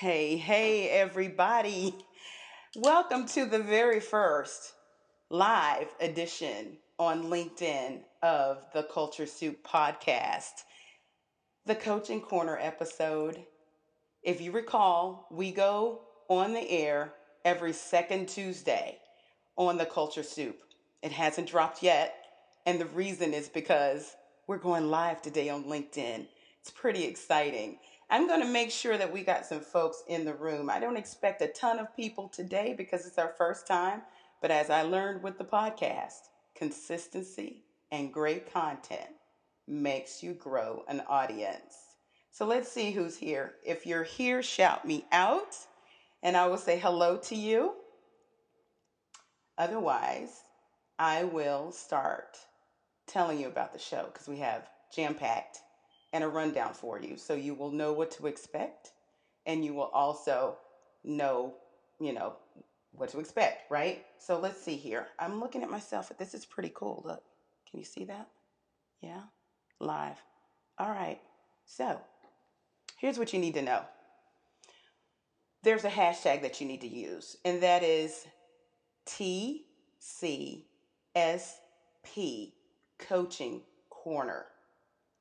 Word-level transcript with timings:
Hey, 0.00 0.38
hey, 0.38 0.88
everybody. 0.88 1.94
Welcome 2.74 3.26
to 3.26 3.44
the 3.44 3.58
very 3.58 4.00
first 4.00 4.72
live 5.28 5.88
edition 6.00 6.78
on 6.98 7.24
LinkedIn 7.24 8.00
of 8.22 8.64
the 8.72 8.84
Culture 8.84 9.26
Soup 9.26 9.62
podcast, 9.62 10.62
the 11.66 11.74
Coaching 11.74 12.22
Corner 12.22 12.56
episode. 12.58 13.44
If 14.22 14.40
you 14.40 14.52
recall, 14.52 15.28
we 15.30 15.52
go 15.52 16.00
on 16.30 16.54
the 16.54 16.70
air 16.70 17.12
every 17.44 17.74
second 17.74 18.30
Tuesday 18.30 18.96
on 19.58 19.76
the 19.76 19.84
Culture 19.84 20.22
Soup. 20.22 20.58
It 21.02 21.12
hasn't 21.12 21.50
dropped 21.50 21.82
yet, 21.82 22.14
and 22.64 22.80
the 22.80 22.86
reason 22.86 23.34
is 23.34 23.50
because 23.50 24.16
we're 24.46 24.56
going 24.56 24.88
live 24.88 25.20
today 25.20 25.50
on 25.50 25.64
LinkedIn. 25.64 26.26
It's 26.62 26.70
pretty 26.70 27.04
exciting. 27.04 27.76
I'm 28.10 28.26
going 28.26 28.40
to 28.40 28.46
make 28.46 28.72
sure 28.72 28.98
that 28.98 29.12
we 29.12 29.22
got 29.22 29.46
some 29.46 29.60
folks 29.60 30.02
in 30.08 30.24
the 30.24 30.34
room. 30.34 30.68
I 30.68 30.80
don't 30.80 30.96
expect 30.96 31.42
a 31.42 31.46
ton 31.46 31.78
of 31.78 31.94
people 31.94 32.28
today 32.28 32.74
because 32.76 33.06
it's 33.06 33.18
our 33.18 33.32
first 33.38 33.68
time, 33.68 34.02
but 34.42 34.50
as 34.50 34.68
I 34.68 34.82
learned 34.82 35.22
with 35.22 35.38
the 35.38 35.44
podcast, 35.44 36.28
consistency 36.56 37.62
and 37.92 38.12
great 38.12 38.52
content 38.52 39.10
makes 39.68 40.24
you 40.24 40.34
grow 40.34 40.82
an 40.88 41.02
audience. 41.08 41.76
So 42.32 42.46
let's 42.46 42.70
see 42.70 42.90
who's 42.90 43.16
here. 43.16 43.52
If 43.64 43.86
you're 43.86 44.02
here, 44.02 44.42
shout 44.42 44.84
me 44.84 45.04
out 45.12 45.56
and 46.20 46.36
I 46.36 46.48
will 46.48 46.58
say 46.58 46.80
hello 46.80 47.16
to 47.16 47.36
you. 47.36 47.74
Otherwise, 49.56 50.42
I 50.98 51.24
will 51.24 51.70
start 51.70 52.38
telling 53.06 53.38
you 53.38 53.46
about 53.46 53.72
the 53.72 53.78
show 53.78 54.08
because 54.12 54.26
we 54.26 54.38
have 54.38 54.68
jam 54.92 55.14
packed 55.14 55.60
and 56.12 56.24
a 56.24 56.28
rundown 56.28 56.74
for 56.74 57.00
you. 57.00 57.16
So 57.16 57.34
you 57.34 57.54
will 57.54 57.70
know 57.70 57.92
what 57.92 58.10
to 58.12 58.26
expect 58.26 58.92
and 59.46 59.64
you 59.64 59.74
will 59.74 59.90
also 59.92 60.56
know, 61.04 61.54
you 62.00 62.12
know, 62.12 62.34
what 62.92 63.08
to 63.10 63.20
expect, 63.20 63.70
right? 63.70 64.04
So 64.18 64.38
let's 64.38 64.60
see 64.60 64.76
here. 64.76 65.06
I'm 65.18 65.40
looking 65.40 65.62
at 65.62 65.70
myself. 65.70 66.12
This 66.18 66.34
is 66.34 66.44
pretty 66.44 66.72
cool. 66.74 67.02
Look, 67.04 67.22
can 67.70 67.78
you 67.78 67.84
see 67.84 68.04
that? 68.04 68.28
Yeah, 69.00 69.22
live. 69.78 70.16
All 70.78 70.90
right. 70.90 71.20
So 71.64 72.00
here's 72.98 73.18
what 73.18 73.32
you 73.32 73.38
need 73.38 73.54
to 73.54 73.62
know 73.62 73.82
there's 75.62 75.84
a 75.84 75.90
hashtag 75.90 76.42
that 76.42 76.60
you 76.60 76.66
need 76.66 76.80
to 76.80 76.88
use, 76.88 77.36
and 77.44 77.62
that 77.62 77.82
is 77.82 78.26
TCSP 79.06 80.64
Coaching 82.98 83.62
Corner 83.90 84.46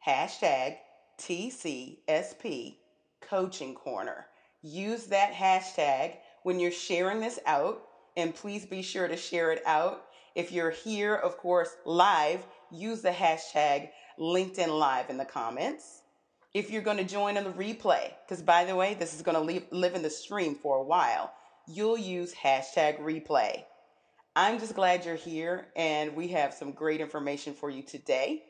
hashtag 0.09 0.77
TCSP 1.19 2.77
Coaching 3.21 3.75
Corner. 3.75 4.25
Use 4.63 5.05
that 5.05 5.33
hashtag 5.33 6.15
when 6.41 6.59
you're 6.59 6.71
sharing 6.71 7.19
this 7.19 7.37
out, 7.45 7.83
and 8.17 8.33
please 8.33 8.65
be 8.65 8.81
sure 8.81 9.07
to 9.07 9.15
share 9.15 9.51
it 9.51 9.61
out. 9.67 10.05
If 10.33 10.51
you're 10.51 10.71
here, 10.71 11.13
of 11.13 11.37
course, 11.37 11.75
live, 11.85 12.43
use 12.71 13.03
the 13.03 13.11
hashtag 13.11 13.89
LinkedIn 14.19 14.79
Live 14.79 15.11
in 15.11 15.17
the 15.17 15.25
comments. 15.25 16.01
If 16.55 16.71
you're 16.71 16.81
going 16.81 16.97
to 16.97 17.03
join 17.03 17.37
on 17.37 17.43
the 17.43 17.51
replay, 17.51 18.11
because 18.25 18.41
by 18.41 18.65
the 18.65 18.75
way, 18.75 18.95
this 18.95 19.13
is 19.13 19.21
going 19.21 19.37
to 19.37 19.63
live 19.75 19.93
in 19.93 20.01
the 20.01 20.09
stream 20.09 20.55
for 20.55 20.77
a 20.77 20.83
while, 20.83 21.31
you'll 21.67 21.99
use 21.99 22.33
hashtag 22.33 22.99
replay. 22.99 23.63
I'm 24.35 24.57
just 24.57 24.73
glad 24.73 25.05
you're 25.05 25.15
here, 25.15 25.67
and 25.75 26.15
we 26.15 26.29
have 26.29 26.55
some 26.55 26.71
great 26.71 26.99
information 26.99 27.53
for 27.53 27.69
you 27.69 27.83
today 27.83 28.45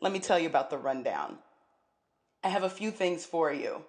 let 0.00 0.12
me 0.12 0.18
tell 0.18 0.38
you 0.38 0.46
about 0.46 0.70
the 0.70 0.78
rundown. 0.78 1.38
I 2.42 2.48
have 2.48 2.62
a 2.62 2.70
few 2.70 2.90
things 2.90 3.26
for 3.26 3.52
you. 3.52 3.82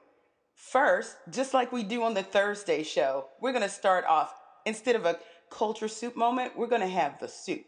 First, 0.56 1.16
just 1.30 1.54
like 1.54 1.72
we 1.72 1.84
do 1.84 2.04
on 2.04 2.14
the 2.14 2.24
Thursday 2.24 2.84
show, 2.84 3.28
we're 3.40 3.54
going 3.54 3.64
to 3.64 3.70
start 3.70 4.06
off, 4.06 4.34
instead 4.66 4.96
of 4.96 5.06
a 5.06 5.20
culture 5.50 5.88
soup 5.88 6.16
moment, 6.16 6.58
we're 6.58 6.68
going 6.68 6.82
to 6.82 6.88
have 6.88 7.20
the 7.20 7.28
soup. 7.28 7.66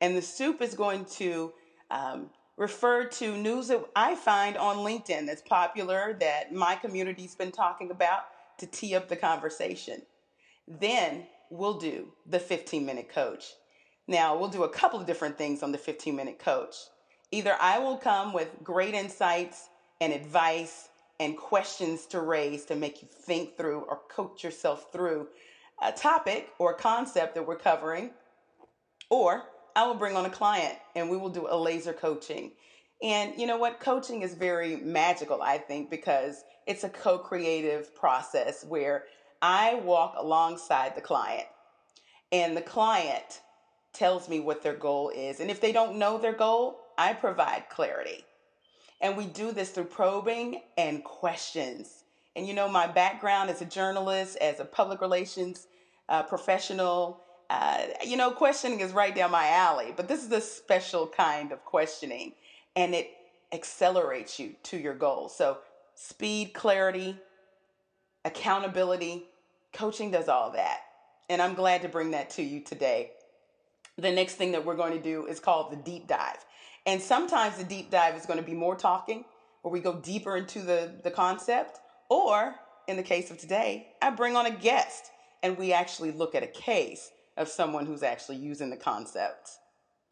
And 0.00 0.16
the 0.16 0.22
soup 0.22 0.60
is 0.60 0.74
going 0.74 1.04
to 1.16 1.52
um, 1.90 2.30
refer 2.56 3.04
to 3.04 3.36
news 3.36 3.68
that 3.68 3.84
I 3.94 4.14
find 4.14 4.56
on 4.56 4.78
LinkedIn 4.78 5.26
that's 5.26 5.42
popular, 5.42 6.16
that 6.20 6.52
my 6.52 6.74
community's 6.74 7.34
been 7.34 7.52
talking 7.52 7.90
about 7.90 8.24
to 8.58 8.66
tee 8.66 8.94
up 8.94 9.08
the 9.08 9.16
conversation. 9.16 10.02
Then 10.66 11.26
we'll 11.50 11.78
do 11.78 12.12
the 12.26 12.38
15 12.38 12.84
minute 12.84 13.08
coach. 13.08 13.52
Now, 14.06 14.36
we'll 14.36 14.48
do 14.48 14.64
a 14.64 14.68
couple 14.68 15.00
of 15.00 15.06
different 15.06 15.38
things 15.38 15.62
on 15.62 15.72
the 15.72 15.78
15 15.78 16.14
minute 16.14 16.38
coach. 16.38 16.74
Either 17.34 17.56
I 17.60 17.80
will 17.80 17.96
come 17.96 18.32
with 18.32 18.62
great 18.62 18.94
insights 18.94 19.68
and 20.00 20.12
advice 20.12 20.88
and 21.18 21.36
questions 21.36 22.06
to 22.06 22.20
raise 22.20 22.64
to 22.66 22.76
make 22.76 23.02
you 23.02 23.08
think 23.08 23.56
through 23.56 23.80
or 23.88 24.02
coach 24.08 24.44
yourself 24.44 24.92
through 24.92 25.26
a 25.82 25.90
topic 25.90 26.50
or 26.60 26.74
concept 26.74 27.34
that 27.34 27.44
we're 27.44 27.56
covering, 27.56 28.10
or 29.10 29.42
I 29.74 29.84
will 29.84 29.96
bring 29.96 30.14
on 30.14 30.26
a 30.26 30.30
client 30.30 30.78
and 30.94 31.10
we 31.10 31.16
will 31.16 31.28
do 31.28 31.48
a 31.50 31.56
laser 31.56 31.92
coaching. 31.92 32.52
And 33.02 33.32
you 33.36 33.48
know 33.48 33.58
what? 33.58 33.80
Coaching 33.80 34.22
is 34.22 34.34
very 34.34 34.76
magical, 34.76 35.42
I 35.42 35.58
think, 35.58 35.90
because 35.90 36.44
it's 36.68 36.84
a 36.84 36.88
co 36.88 37.18
creative 37.18 37.96
process 37.96 38.64
where 38.64 39.06
I 39.42 39.74
walk 39.74 40.14
alongside 40.16 40.94
the 40.94 41.00
client 41.00 41.48
and 42.30 42.56
the 42.56 42.62
client 42.62 43.40
tells 43.92 44.28
me 44.28 44.38
what 44.38 44.62
their 44.62 44.76
goal 44.76 45.10
is. 45.10 45.40
And 45.40 45.50
if 45.50 45.60
they 45.60 45.72
don't 45.72 45.98
know 45.98 46.16
their 46.16 46.32
goal, 46.32 46.78
I 46.98 47.12
provide 47.12 47.68
clarity. 47.68 48.24
And 49.00 49.16
we 49.16 49.26
do 49.26 49.52
this 49.52 49.70
through 49.70 49.84
probing 49.84 50.62
and 50.78 51.04
questions. 51.04 52.04
And 52.36 52.46
you 52.46 52.54
know, 52.54 52.68
my 52.68 52.86
background 52.86 53.50
as 53.50 53.60
a 53.60 53.66
journalist, 53.66 54.36
as 54.38 54.60
a 54.60 54.64
public 54.64 55.00
relations 55.00 55.66
uh, 56.08 56.22
professional, 56.22 57.20
uh, 57.50 57.86
you 58.04 58.16
know, 58.16 58.30
questioning 58.30 58.80
is 58.80 58.92
right 58.92 59.14
down 59.14 59.30
my 59.30 59.48
alley. 59.48 59.92
But 59.96 60.08
this 60.08 60.24
is 60.24 60.32
a 60.32 60.40
special 60.40 61.06
kind 61.06 61.52
of 61.52 61.64
questioning, 61.64 62.32
and 62.76 62.94
it 62.94 63.10
accelerates 63.52 64.38
you 64.38 64.54
to 64.64 64.76
your 64.76 64.94
goal. 64.94 65.28
So, 65.28 65.58
speed, 65.94 66.52
clarity, 66.54 67.16
accountability, 68.24 69.24
coaching 69.72 70.10
does 70.10 70.28
all 70.28 70.52
that. 70.52 70.80
And 71.28 71.40
I'm 71.40 71.54
glad 71.54 71.82
to 71.82 71.88
bring 71.88 72.10
that 72.10 72.30
to 72.30 72.42
you 72.42 72.60
today. 72.60 73.12
The 73.96 74.10
next 74.10 74.34
thing 74.34 74.52
that 74.52 74.64
we're 74.64 74.76
going 74.76 74.92
to 74.92 75.02
do 75.02 75.26
is 75.26 75.38
called 75.38 75.70
the 75.70 75.76
deep 75.76 76.06
dive. 76.06 76.44
And 76.86 77.00
sometimes 77.00 77.56
the 77.56 77.64
deep 77.64 77.90
dive 77.90 78.14
is 78.14 78.26
going 78.26 78.38
to 78.38 78.44
be 78.44 78.54
more 78.54 78.76
talking, 78.76 79.24
where 79.62 79.72
we 79.72 79.80
go 79.80 79.94
deeper 79.94 80.36
into 80.36 80.60
the, 80.60 80.92
the 81.02 81.10
concept. 81.10 81.78
Or 82.10 82.54
in 82.86 82.96
the 82.96 83.02
case 83.02 83.30
of 83.30 83.38
today, 83.38 83.88
I 84.02 84.10
bring 84.10 84.36
on 84.36 84.46
a 84.46 84.50
guest 84.50 85.10
and 85.42 85.56
we 85.56 85.72
actually 85.72 86.10
look 86.10 86.34
at 86.34 86.42
a 86.42 86.48
case 86.48 87.10
of 87.36 87.48
someone 87.48 87.86
who's 87.86 88.02
actually 88.02 88.36
using 88.36 88.70
the 88.70 88.76
concept 88.76 89.50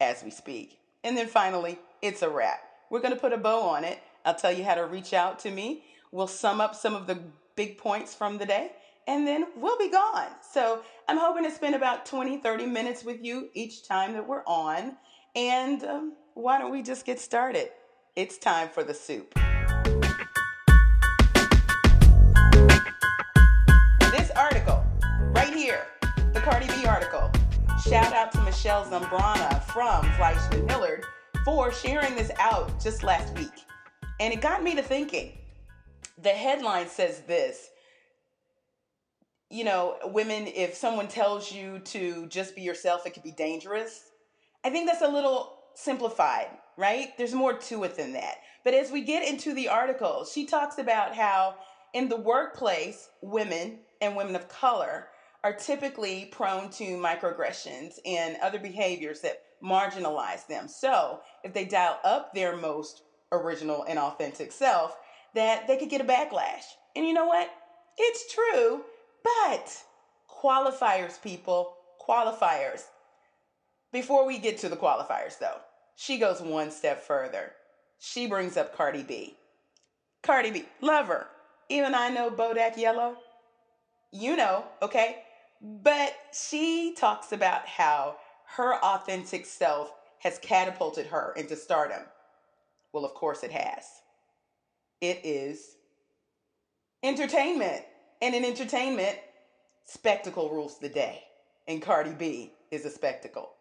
as 0.01 0.23
we 0.23 0.31
speak. 0.31 0.79
And 1.03 1.17
then 1.17 1.27
finally, 1.27 1.79
it's 2.01 2.21
a 2.21 2.29
wrap. 2.29 2.59
We're 2.89 3.01
going 3.01 3.13
to 3.13 3.19
put 3.19 3.33
a 3.33 3.37
bow 3.37 3.61
on 3.61 3.83
it. 3.83 3.99
I'll 4.25 4.35
tell 4.35 4.51
you 4.51 4.63
how 4.63 4.75
to 4.75 4.85
reach 4.85 5.13
out 5.13 5.39
to 5.39 5.51
me. 5.51 5.83
We'll 6.11 6.27
sum 6.27 6.61
up 6.61 6.75
some 6.75 6.95
of 6.95 7.07
the 7.07 7.19
big 7.55 7.77
points 7.77 8.13
from 8.13 8.37
the 8.37 8.45
day, 8.45 8.71
and 9.07 9.27
then 9.27 9.47
we'll 9.57 9.77
be 9.77 9.89
gone. 9.89 10.29
So 10.51 10.83
I'm 11.07 11.17
hoping 11.17 11.43
to 11.43 11.51
spend 11.51 11.75
about 11.75 12.05
20, 12.05 12.37
30 12.37 12.65
minutes 12.67 13.03
with 13.03 13.23
you 13.23 13.49
each 13.53 13.87
time 13.87 14.13
that 14.13 14.27
we're 14.27 14.43
on. 14.45 14.97
And 15.35 15.83
um, 15.83 16.13
why 16.35 16.57
don't 16.57 16.71
we 16.71 16.81
just 16.81 17.05
get 17.05 17.19
started? 17.19 17.69
It's 18.15 18.37
time 18.37 18.69
for 18.69 18.83
the 18.83 18.93
soup. 18.93 19.33
This 24.11 24.31
article, 24.35 24.83
right 25.35 25.53
here, 25.53 25.85
the 26.33 26.41
Cardi 26.41 26.67
B 26.67 26.85
article. 26.85 27.29
Shout 27.87 28.13
out 28.13 28.31
to 28.31 28.41
Michelle 28.41 28.85
Zambrana 28.85 29.61
from 29.63 30.09
Fleishman 30.13 30.67
Hillard 30.69 31.05
for 31.45 31.71
sharing 31.71 32.15
this 32.15 32.31
out 32.39 32.81
just 32.81 33.03
last 33.03 33.37
week. 33.37 33.51
And 34.19 34.33
it 34.33 34.41
got 34.41 34.63
me 34.63 34.75
to 34.75 34.81
thinking. 34.81 35.37
The 36.21 36.29
headline 36.29 36.87
says 36.87 37.21
this 37.21 37.69
you 39.49 39.63
know, 39.63 39.97
women, 40.05 40.47
if 40.47 40.73
someone 40.73 41.07
tells 41.07 41.51
you 41.51 41.77
to 41.77 42.25
just 42.25 42.55
be 42.55 42.63
yourself, 42.63 43.05
it 43.05 43.13
could 43.13 43.21
be 43.21 43.29
dangerous. 43.29 44.09
I 44.63 44.71
think 44.71 44.89
that's 44.89 45.03
a 45.03 45.07
little 45.07 45.52
simplified, 45.75 46.47
right? 46.77 47.17
There's 47.17 47.33
more 47.33 47.53
to 47.53 47.83
it 47.83 47.95
than 47.95 48.13
that. 48.13 48.37
But 48.63 48.73
as 48.73 48.91
we 48.91 49.01
get 49.01 49.27
into 49.27 49.53
the 49.53 49.69
article, 49.69 50.25
she 50.25 50.45
talks 50.45 50.77
about 50.77 51.15
how 51.15 51.55
in 51.93 52.09
the 52.09 52.17
workplace, 52.17 53.09
women 53.21 53.79
and 54.01 54.15
women 54.15 54.35
of 54.35 54.49
color 54.49 55.07
are 55.43 55.53
typically 55.53 56.25
prone 56.31 56.69
to 56.71 56.97
microaggressions 56.97 57.99
and 58.05 58.37
other 58.41 58.59
behaviors 58.59 59.21
that 59.21 59.43
marginalize 59.63 60.47
them. 60.47 60.67
So, 60.67 61.19
if 61.43 61.53
they 61.53 61.65
dial 61.65 61.99
up 62.03 62.33
their 62.33 62.55
most 62.55 63.03
original 63.31 63.83
and 63.87 63.99
authentic 63.99 64.51
self, 64.51 64.95
that 65.35 65.67
they 65.67 65.77
could 65.77 65.89
get 65.89 66.01
a 66.01 66.05
backlash. 66.05 66.63
And 66.95 67.05
you 67.05 67.13
know 67.13 67.25
what? 67.25 67.49
It's 67.97 68.33
true, 68.33 68.83
but 69.23 69.83
qualifiers, 70.29 71.21
people, 71.21 71.75
qualifiers. 72.07 72.83
Before 73.93 74.25
we 74.25 74.39
get 74.39 74.57
to 74.57 74.69
the 74.69 74.75
qualifiers, 74.75 75.37
though, 75.37 75.59
she 75.95 76.17
goes 76.17 76.41
one 76.41 76.71
step 76.71 77.03
further. 77.03 77.51
She 77.99 78.25
brings 78.25 78.57
up 78.57 78.75
Cardi 78.75 79.03
B. 79.03 79.37
Cardi 80.23 80.49
B, 80.49 80.65
love 80.81 81.05
her. 81.07 81.27
Even 81.69 81.93
I 81.93 82.09
know 82.09 82.31
Bodak 82.31 82.75
Yellow. 82.75 83.17
You 84.11 84.35
know, 84.35 84.65
okay? 84.81 85.19
But 85.61 86.15
she 86.33 86.95
talks 86.97 87.31
about 87.31 87.67
how 87.67 88.15
her 88.55 88.75
authentic 88.83 89.45
self 89.45 89.93
has 90.19 90.39
catapulted 90.39 91.05
her 91.07 91.33
into 91.37 91.55
stardom. 91.55 92.01
Well, 92.93 93.05
of 93.05 93.13
course 93.13 93.43
it 93.43 93.51
has. 93.51 93.85
It 95.01 95.21
is 95.23 95.75
entertainment. 97.03 97.83
And 98.23 98.33
in 98.33 98.43
entertainment, 98.43 99.19
spectacle 99.85 100.49
rules 100.49 100.79
the 100.79 100.89
day. 100.89 101.23
And 101.67 101.81
Cardi 101.81 102.13
B 102.13 102.53
is 102.71 102.85
a 102.85 102.89
spectacle. 102.89 103.51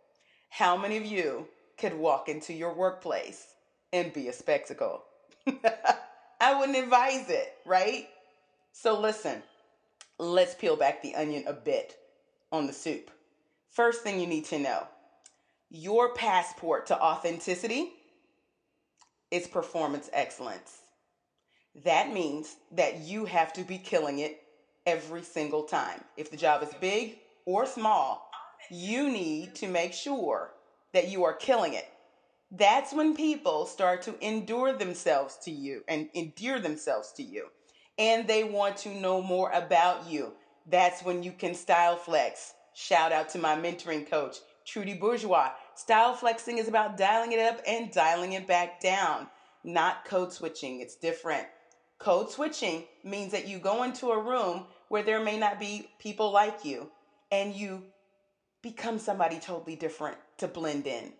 How 0.53 0.77
many 0.77 0.99
of 0.99 1.07
you 1.07 1.49
could 1.79 1.95
walk 1.95 2.29
into 2.29 2.53
your 2.53 2.75
workplace 2.75 3.55
and 3.91 4.13
be 4.13 4.29
a 4.29 4.35
spectacle? 4.35 5.03
I 6.41 6.59
wouldn't 6.59 6.77
advise 6.77 7.31
it, 7.31 7.55
right? 7.65 8.07
So 8.71 9.01
listen, 9.01 9.43
let's 10.19 10.55
peel 10.55 10.77
back 10.77 11.01
the 11.01 11.15
onion 11.15 11.45
a 11.47 11.55
bit 11.55 11.97
on 12.53 12.67
the 12.67 12.73
soup. 12.75 13.11
First 13.71 14.03
thing 14.03 14.21
you 14.21 14.27
need 14.27 14.45
to 14.47 14.59
know 14.59 14.87
your 15.71 16.13
passport 16.13 16.85
to 16.89 17.01
authenticity 17.01 17.95
is 19.31 19.47
performance 19.47 20.11
excellence. 20.13 20.81
That 21.83 22.13
means 22.13 22.57
that 22.73 22.99
you 22.99 23.25
have 23.25 23.55
to 23.55 23.63
be 23.63 23.79
killing 23.79 24.19
it 24.19 24.43
every 24.85 25.23
single 25.23 25.63
time. 25.63 26.05
If 26.19 26.31
the 26.31 26.37
job 26.37 26.63
is 26.63 26.75
big 26.79 27.21
or 27.47 27.65
small, 27.65 28.29
you 28.71 29.11
need 29.11 29.55
to 29.57 29.69
make 29.69 29.93
sure 29.93 30.53
that 30.93 31.09
you 31.09 31.25
are 31.25 31.35
killing 31.35 31.75
it. 31.75 31.89
That's 32.51 32.93
when 32.93 33.15
people 33.15 33.65
start 33.65 34.03
to 34.03 34.27
endure 34.27 34.77
themselves 34.77 35.39
to 35.45 35.51
you 35.51 35.83
and 35.89 36.09
endear 36.15 36.61
themselves 36.61 37.13
to 37.17 37.23
you. 37.23 37.47
And 37.99 38.27
they 38.27 38.45
want 38.45 38.77
to 38.79 38.95
know 38.95 39.23
more 39.23 39.51
about 39.53 40.09
you. 40.11 40.33
That's 40.69 41.03
when 41.03 41.23
you 41.23 41.33
can 41.33 41.55
style 41.55 41.97
flex. 41.97 42.55
Shout 42.75 43.13
out 43.13 43.29
to 43.31 43.39
my 43.39 43.57
mentoring 43.57 44.09
coach, 44.09 44.37
Trudy 44.67 44.95
Bourgeois. 44.95 45.51
Style 45.75 46.15
flexing 46.15 46.59
is 46.59 46.69
about 46.69 46.97
dialing 46.97 47.33
it 47.33 47.41
up 47.41 47.61
and 47.67 47.91
dialing 47.91 48.33
it 48.33 48.47
back 48.47 48.81
down, 48.81 49.29
not 49.65 50.05
code 50.05 50.33
switching. 50.33 50.81
It's 50.81 50.97
different. 50.97 51.47
Code 51.99 52.31
switching 52.31 52.85
means 53.05 53.33
that 53.33 53.49
you 53.49 53.59
go 53.59 53.83
into 53.83 54.11
a 54.11 54.23
room 54.23 54.67
where 54.89 55.03
there 55.03 55.23
may 55.23 55.39
not 55.39 55.61
be 55.61 55.89
people 55.99 56.33
like 56.33 56.65
you 56.65 56.91
and 57.31 57.55
you 57.55 57.85
become 58.63 58.99
somebody 58.99 59.39
totally 59.39 59.77
different 59.77 60.17
to 60.39 60.49
blend 60.49 60.87
in. 60.87 61.13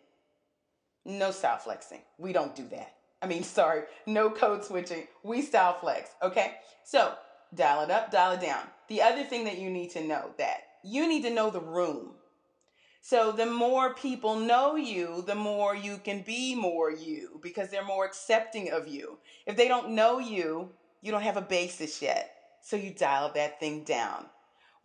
No 1.05 1.31
style 1.31 1.59
flexing. 1.59 2.01
We 2.19 2.33
don't 2.33 2.55
do 2.55 2.67
that. 2.69 2.95
I 3.21 3.27
mean, 3.27 3.43
sorry, 3.43 3.83
no 4.07 4.31
code 4.31 4.65
switching. 4.65 5.07
We 5.23 5.43
style 5.43 5.75
flex, 5.75 6.11
okay? 6.23 6.55
So 6.85 7.15
dial 7.55 7.85
it 7.85 7.91
up, 7.91 8.11
dial 8.11 8.33
it 8.33 8.41
down. 8.41 8.63
The 8.89 9.03
other 9.03 9.25
thing 9.25 9.45
that 9.45 9.59
you 9.59 9.71
need 9.71 9.91
to 9.91 10.07
know 10.07 10.31
that 10.39 10.63
you 10.83 11.09
need 11.09 11.23
to 11.23 11.31
know 11.31 11.51
the 11.51 11.61
room. 11.61 12.11
So 13.01 13.33
the 13.33 13.47
more 13.47 13.95
people 13.95 14.37
know 14.37 14.77
you, 14.77 15.25
the 15.27 15.35
more 15.35 15.75
you 15.75 15.99
can 15.99 16.23
be 16.23 16.55
more 16.55 16.91
you 16.91 17.41
because 17.43 17.69
they're 17.69 17.85
more 17.85 18.05
accepting 18.05 18.71
of 18.71 18.87
you. 18.87 19.19
If 19.47 19.57
they 19.57 19.67
don't 19.67 19.91
know 19.91 20.19
you, 20.19 20.71
you 21.01 21.11
don't 21.11 21.23
have 21.23 21.37
a 21.37 21.43
basis 21.43 22.01
yet. 22.01 22.35
So 22.61 22.77
you 22.77 22.91
dial 22.91 23.33
that 23.35 23.59
thing 23.59 23.83
down. 23.83 24.27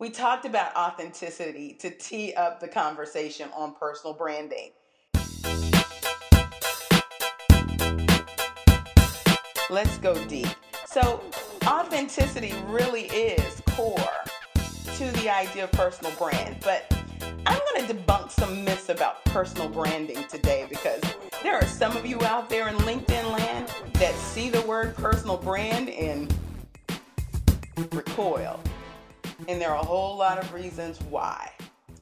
We 0.00 0.10
talked 0.10 0.44
about 0.44 0.76
authenticity 0.76 1.72
to 1.80 1.90
tee 1.90 2.32
up 2.34 2.60
the 2.60 2.68
conversation 2.68 3.48
on 3.52 3.74
personal 3.74 4.14
branding. 4.14 4.70
Let's 9.68 9.98
go 9.98 10.14
deep. 10.26 10.46
So, 10.86 11.20
authenticity 11.66 12.54
really 12.68 13.06
is 13.06 13.60
core 13.70 13.96
to 14.54 15.10
the 15.20 15.30
idea 15.30 15.64
of 15.64 15.72
personal 15.72 16.12
brand, 16.12 16.58
but 16.62 16.86
I'm 17.44 17.58
going 17.74 17.88
to 17.88 17.92
debunk 17.92 18.30
some 18.30 18.64
myths 18.64 18.90
about 18.90 19.24
personal 19.24 19.68
branding 19.68 20.22
today 20.28 20.66
because 20.68 21.02
there 21.42 21.56
are 21.56 21.66
some 21.66 21.96
of 21.96 22.06
you 22.06 22.22
out 22.22 22.48
there 22.48 22.68
in 22.68 22.76
LinkedIn 22.76 23.32
land 23.36 23.68
that 23.94 24.14
see 24.14 24.48
the 24.48 24.62
word 24.62 24.94
personal 24.94 25.36
brand 25.36 25.90
and 25.90 26.32
recoil. 27.90 28.60
And 29.48 29.58
there 29.58 29.70
are 29.70 29.80
a 29.80 29.84
whole 29.84 30.16
lot 30.16 30.38
of 30.38 30.52
reasons 30.52 31.00
why. 31.08 31.50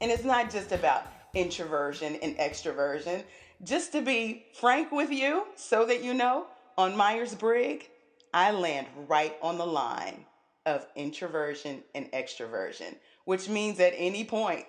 And 0.01 0.11
it's 0.11 0.25
not 0.25 0.51
just 0.51 0.73
about 0.73 1.07
introversion 1.33 2.17
and 2.17 2.37
extroversion. 2.39 3.23
Just 3.63 3.93
to 3.93 4.03
be 4.03 4.47
frank 4.53 4.91
with 4.91 5.11
you, 5.11 5.47
so 5.55 5.87
that 5.87 6.03
you 6.03 6.13
know, 6.13 6.47
on 6.77 6.97
Myers 6.97 7.37
Briggs, 7.37 7.87
I 8.35 8.51
land 8.51 8.89
right 9.09 9.37
on 9.41 9.59
the 9.59 9.67
line 9.67 10.27
of 10.67 10.87
introversion 10.97 11.85
and 11.95 12.11
extroversion, 12.11 12.97
which 13.25 13.49
means 13.49 13.79
at 13.79 13.95
any 13.97 14.25
point, 14.25 14.67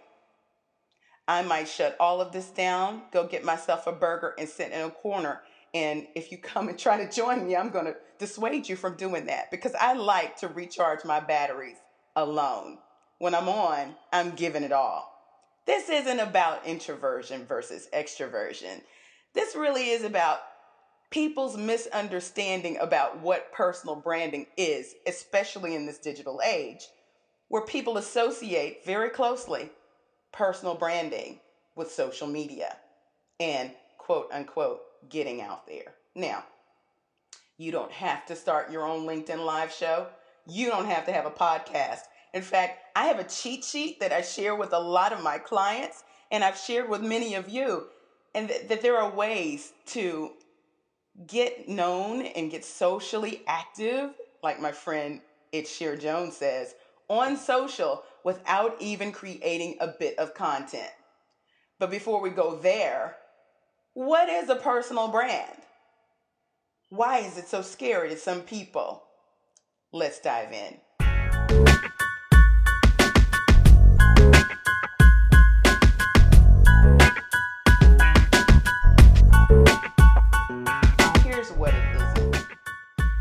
I 1.27 1.41
might 1.41 1.67
shut 1.67 1.97
all 1.99 2.21
of 2.21 2.31
this 2.31 2.51
down, 2.51 3.01
go 3.11 3.27
get 3.27 3.43
myself 3.43 3.87
a 3.87 3.91
burger, 3.91 4.35
and 4.37 4.47
sit 4.47 4.71
in 4.71 4.81
a 4.81 4.89
corner. 4.91 5.41
And 5.73 6.07
if 6.15 6.31
you 6.31 6.37
come 6.37 6.69
and 6.69 6.77
try 6.77 7.03
to 7.03 7.11
join 7.11 7.45
me, 7.45 7.57
I'm 7.57 7.71
going 7.71 7.85
to 7.85 7.95
dissuade 8.19 8.69
you 8.69 8.75
from 8.75 8.95
doing 8.95 9.25
that 9.25 9.51
because 9.51 9.73
I 9.73 9.93
like 9.93 10.37
to 10.37 10.47
recharge 10.47 11.03
my 11.03 11.19
batteries 11.19 11.77
alone. 12.17 12.79
When 13.19 13.33
I'm 13.33 13.47
on, 13.47 13.95
I'm 14.11 14.31
giving 14.35 14.63
it 14.63 14.73
all. 14.73 15.13
This 15.65 15.89
isn't 15.89 16.19
about 16.19 16.65
introversion 16.65 17.45
versus 17.45 17.87
extroversion. 17.93 18.81
This 19.33 19.55
really 19.55 19.89
is 19.89 20.03
about 20.03 20.39
people's 21.09 21.55
misunderstanding 21.55 22.77
about 22.77 23.21
what 23.21 23.51
personal 23.53 23.95
branding 23.95 24.47
is, 24.57 24.95
especially 25.05 25.75
in 25.75 25.85
this 25.85 25.99
digital 25.99 26.41
age, 26.45 26.87
where 27.47 27.61
people 27.61 27.97
associate 27.97 28.85
very 28.85 29.09
closely 29.09 29.69
personal 30.31 30.75
branding 30.75 31.39
with 31.75 31.91
social 31.91 32.27
media 32.27 32.75
and 33.39 33.71
quote 33.97 34.29
unquote 34.31 34.81
getting 35.09 35.41
out 35.41 35.67
there. 35.67 35.93
Now, 36.15 36.43
you 37.57 37.71
don't 37.71 37.91
have 37.91 38.25
to 38.27 38.35
start 38.35 38.71
your 38.71 38.85
own 38.85 39.05
LinkedIn 39.05 39.43
live 39.43 39.71
show. 39.71 40.07
You 40.49 40.67
don't 40.67 40.85
have 40.85 41.05
to 41.05 41.11
have 41.11 41.25
a 41.25 41.31
podcast. 41.31 41.99
In 42.33 42.41
fact, 42.41 42.79
I 42.95 43.05
have 43.05 43.19
a 43.19 43.23
cheat 43.23 43.63
sheet 43.63 43.99
that 43.99 44.13
I 44.13 44.21
share 44.21 44.55
with 44.55 44.73
a 44.73 44.79
lot 44.79 45.11
of 45.13 45.21
my 45.23 45.37
clients 45.37 46.03
and 46.31 46.43
I've 46.43 46.57
shared 46.57 46.89
with 46.89 47.01
many 47.01 47.35
of 47.35 47.49
you 47.49 47.87
and 48.33 48.47
th- 48.47 48.67
that 48.69 48.81
there 48.81 48.97
are 48.97 49.09
ways 49.13 49.73
to 49.87 50.31
get 51.25 51.67
known 51.67 52.21
and 52.21 52.51
get 52.51 52.63
socially 52.63 53.41
active, 53.47 54.11
like 54.43 54.61
my 54.61 54.71
friend 54.71 55.21
It's 55.51 55.71
Sheer 55.71 55.95
Jones 55.97 56.37
says, 56.37 56.75
on 57.09 57.37
social 57.37 58.03
without 58.23 58.75
even 58.81 59.11
creating 59.11 59.77
a 59.79 59.87
bit 59.87 60.19
of 60.19 60.33
content. 60.33 60.91
But 61.79 61.91
before 61.91 62.21
we 62.21 62.29
go 62.29 62.57
there, 62.57 63.17
what 63.93 64.29
is 64.29 64.49
a 64.49 64.55
personal 64.55 65.07
brand? 65.07 65.57
Why 66.89 67.19
is 67.19 67.37
it 67.37 67.47
so 67.47 67.61
scary 67.61 68.09
to 68.09 68.17
some 68.17 68.41
people? 68.41 69.06
Let's 69.97 70.19
dive 70.19 70.51
in. 70.51 70.77
Here's 81.23 81.49
what 81.53 81.73
it 81.73 81.95
isn't. 81.95 82.45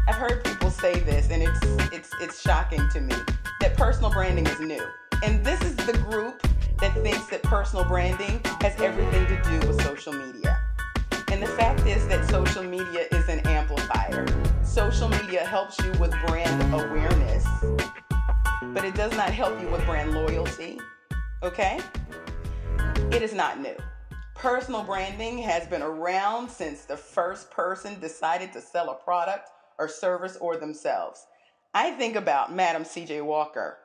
I've 0.06 0.16
heard 0.16 0.44
people 0.44 0.70
say 0.70 1.00
this, 1.00 1.30
and 1.30 1.42
it's 1.42 1.60
it's 1.94 2.10
it's 2.20 2.42
shocking 2.42 2.86
to 2.90 3.00
me 3.00 3.14
that 3.62 3.74
personal 3.78 4.10
branding 4.10 4.46
is 4.46 4.60
new. 4.60 4.86
And 5.24 5.42
this 5.42 5.62
is 5.62 5.76
the 5.76 5.94
group 6.10 6.42
that 6.80 6.92
thinks 6.96 7.26
that 7.28 7.42
personal 7.42 7.86
branding 7.86 8.42
has 8.60 8.78
everything 8.82 9.26
to 9.28 9.42
do 9.44 9.66
with 9.66 9.82
social 9.82 10.12
media. 10.12 10.60
And 11.32 11.42
the 11.42 11.46
fact 11.46 11.86
is 11.86 12.06
that 12.08 12.28
social 12.28 12.64
media 12.64 13.06
is. 13.10 13.15
Social 14.76 15.08
media 15.08 15.42
helps 15.42 15.78
you 15.78 15.90
with 15.92 16.10
brand 16.26 16.74
awareness, 16.74 17.46
but 18.74 18.84
it 18.84 18.94
does 18.94 19.10
not 19.12 19.30
help 19.30 19.58
you 19.58 19.70
with 19.70 19.82
brand 19.86 20.12
loyalty. 20.12 20.78
Okay? 21.42 21.80
It 23.10 23.22
is 23.22 23.32
not 23.32 23.58
new. 23.58 23.74
Personal 24.34 24.82
branding 24.82 25.38
has 25.38 25.66
been 25.66 25.80
around 25.80 26.50
since 26.50 26.84
the 26.84 26.94
first 26.94 27.50
person 27.50 27.98
decided 28.00 28.52
to 28.52 28.60
sell 28.60 28.90
a 28.90 28.94
product 29.02 29.48
or 29.78 29.88
service 29.88 30.36
or 30.42 30.58
themselves. 30.58 31.24
I 31.72 31.92
think 31.92 32.14
about 32.14 32.54
Madam 32.54 32.84
C.J. 32.84 33.22
Walker. 33.22 33.78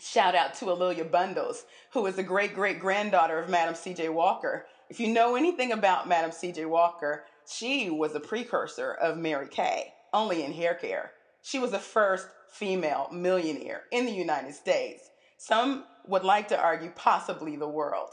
Shout 0.00 0.36
out 0.36 0.54
to 0.54 0.66
A'Lelia 0.66 1.10
Bundles, 1.10 1.64
who 1.94 2.06
is 2.06 2.14
the 2.14 2.22
great 2.22 2.54
great 2.54 2.78
granddaughter 2.78 3.40
of 3.40 3.50
Madam 3.50 3.74
C.J. 3.74 4.10
Walker. 4.10 4.66
If 4.88 5.00
you 5.00 5.08
know 5.08 5.34
anything 5.34 5.72
about 5.72 6.08
Madam 6.08 6.30
C.J. 6.30 6.66
Walker, 6.66 7.24
she 7.44 7.90
was 7.90 8.14
a 8.14 8.20
precursor 8.20 8.92
of 8.92 9.18
Mary 9.18 9.48
Kay, 9.48 9.94
only 10.12 10.44
in 10.44 10.52
hair 10.52 10.74
care. 10.74 11.12
She 11.42 11.58
was 11.58 11.70
the 11.70 11.78
first 11.78 12.28
female 12.52 13.08
millionaire 13.12 13.82
in 13.90 14.06
the 14.06 14.12
United 14.12 14.54
States. 14.54 15.10
Some 15.38 15.84
would 16.06 16.24
like 16.24 16.48
to 16.48 16.60
argue 16.60 16.90
possibly 16.94 17.56
the 17.56 17.68
world. 17.68 18.10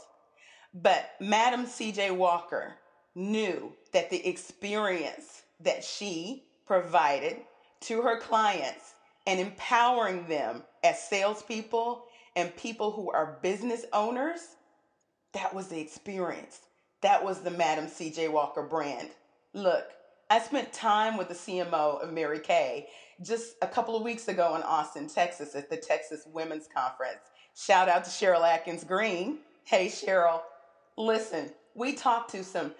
But 0.74 1.10
Madam 1.20 1.66
C.J. 1.66 2.12
Walker 2.12 2.74
knew 3.14 3.72
that 3.92 4.10
the 4.10 4.26
experience 4.26 5.42
that 5.60 5.84
she 5.84 6.44
provided 6.66 7.36
to 7.80 8.02
her 8.02 8.20
clients 8.20 8.94
and 9.26 9.40
empowering 9.40 10.26
them 10.28 10.62
as 10.82 11.02
salespeople 11.02 12.04
and 12.36 12.56
people 12.56 12.92
who 12.92 13.10
are 13.10 13.38
business 13.42 13.84
owners, 13.92 14.40
that 15.32 15.54
was 15.54 15.68
the 15.68 15.80
experience. 15.80 16.60
That 17.02 17.24
was 17.24 17.40
the 17.40 17.50
Madam 17.50 17.88
C.J. 17.88 18.28
Walker 18.28 18.62
brand. 18.62 19.10
Look, 19.54 19.86
I 20.32 20.38
spent 20.38 20.72
time 20.72 21.16
with 21.16 21.26
the 21.26 21.34
CMO 21.34 22.00
of 22.00 22.12
Mary 22.12 22.38
Kay 22.38 22.86
just 23.20 23.56
a 23.62 23.66
couple 23.66 23.96
of 23.96 24.04
weeks 24.04 24.28
ago 24.28 24.54
in 24.54 24.62
Austin, 24.62 25.08
Texas 25.08 25.56
at 25.56 25.68
the 25.68 25.76
Texas 25.76 26.22
Women's 26.32 26.68
Conference. 26.72 27.18
Shout 27.56 27.88
out 27.88 28.04
to 28.04 28.10
Sheryl 28.10 28.46
Adkins 28.46 28.84
Green. 28.84 29.38
Hey, 29.64 29.88
Sheryl, 29.88 30.42
listen, 30.96 31.50
we 31.74 31.94
talked 31.94 32.30
to 32.30 32.44
some 32.44 32.72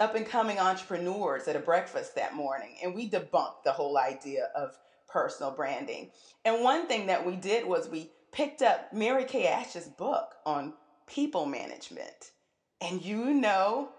up 0.00 0.16
and 0.16 0.26
coming 0.26 0.58
entrepreneurs 0.58 1.46
at 1.46 1.54
a 1.54 1.60
breakfast 1.60 2.16
that 2.16 2.34
morning, 2.34 2.74
and 2.82 2.96
we 2.96 3.08
debunked 3.08 3.62
the 3.64 3.70
whole 3.70 3.96
idea 3.96 4.48
of 4.56 4.76
personal 5.08 5.52
branding. 5.52 6.10
And 6.44 6.64
one 6.64 6.88
thing 6.88 7.06
that 7.06 7.24
we 7.24 7.36
did 7.36 7.64
was 7.64 7.88
we 7.88 8.10
picked 8.32 8.60
up 8.60 8.92
Mary 8.92 9.24
Kay 9.24 9.46
Ash's 9.46 9.86
book 9.86 10.34
on 10.44 10.72
people 11.06 11.46
management. 11.46 12.32
And 12.80 13.00
you 13.00 13.32
know, 13.32 13.90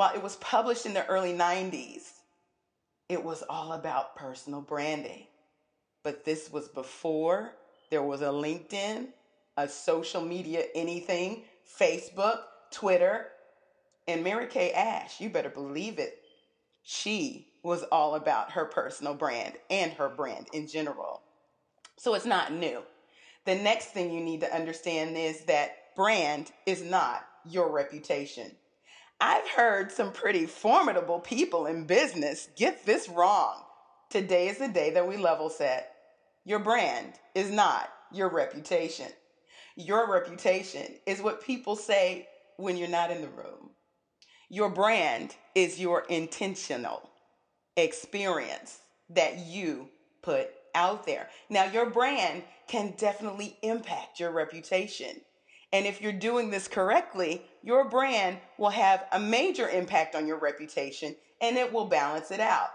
while 0.00 0.14
it 0.14 0.22
was 0.22 0.36
published 0.36 0.86
in 0.86 0.94
the 0.94 1.06
early 1.08 1.34
90s, 1.34 2.12
it 3.10 3.22
was 3.22 3.42
all 3.50 3.74
about 3.74 4.16
personal 4.16 4.62
branding. 4.62 5.26
But 6.02 6.24
this 6.24 6.50
was 6.50 6.68
before 6.68 7.52
there 7.90 8.02
was 8.02 8.22
a 8.22 8.28
LinkedIn, 8.28 9.08
a 9.58 9.68
social 9.68 10.22
media 10.22 10.64
anything, 10.74 11.42
Facebook, 11.78 12.38
Twitter, 12.70 13.26
and 14.08 14.24
Mary 14.24 14.46
Kay 14.46 14.72
Ash, 14.72 15.20
you 15.20 15.28
better 15.28 15.50
believe 15.50 15.98
it. 15.98 16.22
She 16.82 17.48
was 17.62 17.82
all 17.92 18.14
about 18.14 18.52
her 18.52 18.64
personal 18.64 19.12
brand 19.12 19.56
and 19.68 19.92
her 19.92 20.08
brand 20.08 20.46
in 20.54 20.66
general. 20.66 21.20
So 21.98 22.14
it's 22.14 22.24
not 22.24 22.54
new. 22.54 22.80
The 23.44 23.56
next 23.56 23.88
thing 23.88 24.10
you 24.10 24.22
need 24.22 24.40
to 24.40 24.56
understand 24.56 25.18
is 25.18 25.44
that 25.44 25.94
brand 25.94 26.52
is 26.64 26.82
not 26.82 27.26
your 27.44 27.70
reputation. 27.70 28.52
I've 29.20 29.48
heard 29.48 29.92
some 29.92 30.12
pretty 30.12 30.46
formidable 30.46 31.20
people 31.20 31.66
in 31.66 31.84
business 31.84 32.48
get 32.56 32.86
this 32.86 33.08
wrong. 33.08 33.62
Today 34.08 34.48
is 34.48 34.58
the 34.58 34.68
day 34.68 34.90
that 34.92 35.06
we 35.06 35.18
level 35.18 35.50
set. 35.50 35.92
Your 36.44 36.58
brand 36.58 37.12
is 37.34 37.50
not 37.50 37.92
your 38.10 38.30
reputation. 38.30 39.08
Your 39.76 40.10
reputation 40.10 40.94
is 41.06 41.20
what 41.20 41.44
people 41.44 41.76
say 41.76 42.28
when 42.56 42.78
you're 42.78 42.88
not 42.88 43.10
in 43.10 43.20
the 43.20 43.28
room. 43.28 43.70
Your 44.48 44.70
brand 44.70 45.36
is 45.54 45.78
your 45.78 46.04
intentional 46.08 47.10
experience 47.76 48.80
that 49.10 49.38
you 49.38 49.88
put 50.22 50.48
out 50.74 51.04
there. 51.04 51.28
Now, 51.50 51.64
your 51.64 51.90
brand 51.90 52.42
can 52.68 52.94
definitely 52.96 53.58
impact 53.62 54.18
your 54.18 54.30
reputation. 54.30 55.20
And 55.72 55.86
if 55.86 56.00
you're 56.00 56.12
doing 56.12 56.50
this 56.50 56.66
correctly, 56.66 57.42
your 57.62 57.88
brand 57.88 58.38
will 58.58 58.70
have 58.70 59.04
a 59.12 59.20
major 59.20 59.68
impact 59.68 60.16
on 60.16 60.26
your 60.26 60.38
reputation 60.38 61.14
and 61.40 61.56
it 61.56 61.72
will 61.72 61.86
balance 61.86 62.30
it 62.30 62.40
out. 62.40 62.70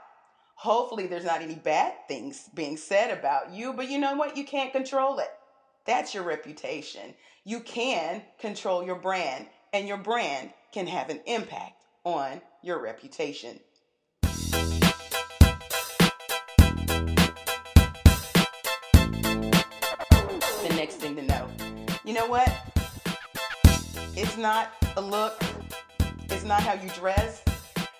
Hopefully, 0.56 1.06
there's 1.06 1.26
not 1.26 1.42
any 1.42 1.56
bad 1.56 1.94
things 2.08 2.50
being 2.54 2.78
said 2.78 3.12
about 3.12 3.52
you, 3.52 3.74
but 3.74 3.90
you 3.90 4.00
know 4.00 4.16
what? 4.16 4.38
You 4.38 4.46
can't 4.46 4.72
control 4.72 5.20
it. 5.20 5.30
That's 5.86 6.14
your 6.14 6.24
reputation. 6.24 7.14
You 7.44 7.60
can 7.60 8.24
control 8.40 8.84
your 8.84 8.96
brand, 8.96 9.48
and 9.74 9.86
your 9.88 9.98
brand 9.98 10.52
can 10.72 10.88
have 10.88 11.10
an 11.10 11.20
impact 11.26 11.84
on 12.06 12.42
your 12.64 12.82
reputation. 12.82 13.60
The 20.64 20.74
next 20.76 20.96
thing 20.96 21.18
to 21.18 21.22
know. 21.22 21.50
You 22.06 22.14
know 22.14 22.28
what? 22.28 22.50
It's 24.18 24.38
not 24.38 24.72
a 24.96 25.02
look, 25.02 25.42
it's 26.30 26.46
not 26.46 26.64
how 26.64 26.72
you 26.72 26.88
dress. 26.92 27.44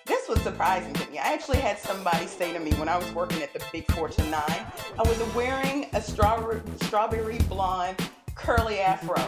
This 0.06 0.26
was 0.26 0.40
surprising 0.40 0.94
to 0.94 1.10
me. 1.10 1.18
I 1.18 1.34
actually 1.34 1.58
had 1.58 1.78
somebody 1.78 2.26
say 2.26 2.54
to 2.54 2.58
me 2.58 2.72
when 2.74 2.88
I 2.88 2.96
was 2.96 3.12
working 3.12 3.42
at 3.42 3.52
the 3.52 3.62
Big 3.70 3.90
Fortune 3.92 4.30
9, 4.30 4.42
I 4.48 4.66
was 4.98 5.34
wearing 5.34 5.88
a 5.92 6.00
strawberry, 6.00 6.62
strawberry 6.84 7.36
blonde 7.50 7.98
curly 8.34 8.78
afro. 8.80 9.20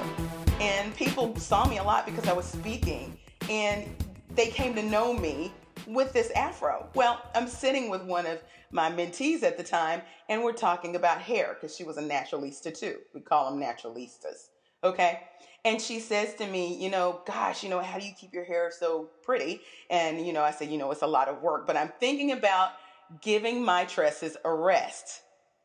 And 0.61 0.97
people 0.97 1.37
saw 1.37 1.69
me 1.69 1.77
a 1.77 1.83
lot 1.83 2.07
because 2.07 2.27
I 2.27 2.33
was 2.33 2.47
speaking. 2.47 3.19
And 3.51 3.87
they 4.35 4.47
came 4.47 4.75
to 4.75 4.83
know 4.83 5.13
me 5.13 5.53
with 5.87 6.15
this 6.15 6.31
afro. 6.31 6.89
Well, 6.95 7.21
I'm 7.35 7.49
sitting 7.49 7.91
with 7.91 8.03
one 8.03 8.25
of 8.25 8.43
my 8.71 8.91
mentees 8.91 9.43
at 9.43 9.59
the 9.59 9.63
time, 9.63 10.01
and 10.31 10.43
we're 10.43 10.53
talking 10.53 10.97
about 10.97 11.21
hair 11.21 11.55
because 11.55 11.77
she 11.77 11.85
was 11.85 11.99
a 11.99 12.03
naturalista 12.03 12.73
too. 12.73 12.97
We 13.13 13.21
call 13.21 13.51
them 13.51 13.61
naturalistas. 13.61 14.49
Okay. 14.85 15.21
And 15.65 15.81
she 15.81 16.01
says 16.01 16.35
to 16.35 16.47
me, 16.47 16.77
you 16.77 16.91
know, 16.91 17.21
gosh, 17.27 17.63
you 17.63 17.69
know, 17.69 17.81
how 17.81 17.99
do 17.99 18.07
you 18.07 18.13
keep 18.19 18.33
your 18.33 18.45
hair 18.45 18.71
so 18.77 19.09
pretty? 19.23 19.61
And, 19.91 20.25
you 20.25 20.33
know, 20.33 20.43
I 20.43 20.51
said, 20.51 20.71
you 20.71 20.79
know, 20.79 20.91
it's 20.93 21.03
a 21.03 21.07
lot 21.07 21.29
of 21.29 21.43
work, 21.43 21.67
but 21.67 21.77
I'm 21.77 21.93
thinking 22.01 22.33
about 22.33 22.73
giving 23.21 23.65
my 23.65 23.85
tresses 23.85 24.37
a 24.45 24.53
rest. 24.53 25.23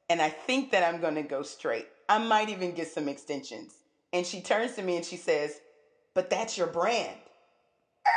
And 0.09 0.21
I 0.21 0.29
think 0.29 0.71
that 0.71 0.83
I'm 0.83 0.99
going 0.99 1.15
to 1.15 1.21
go 1.21 1.43
straight. 1.43 1.87
I 2.09 2.17
might 2.17 2.49
even 2.49 2.73
get 2.73 2.87
some 2.87 3.07
extensions. 3.07 3.75
And 4.11 4.25
she 4.25 4.41
turns 4.41 4.75
to 4.75 4.81
me 4.81 4.97
and 4.97 5.05
she 5.05 5.17
says, 5.17 5.59
but 6.13 6.29
that's 6.29 6.57
your 6.57 6.67
brand. 6.67 7.17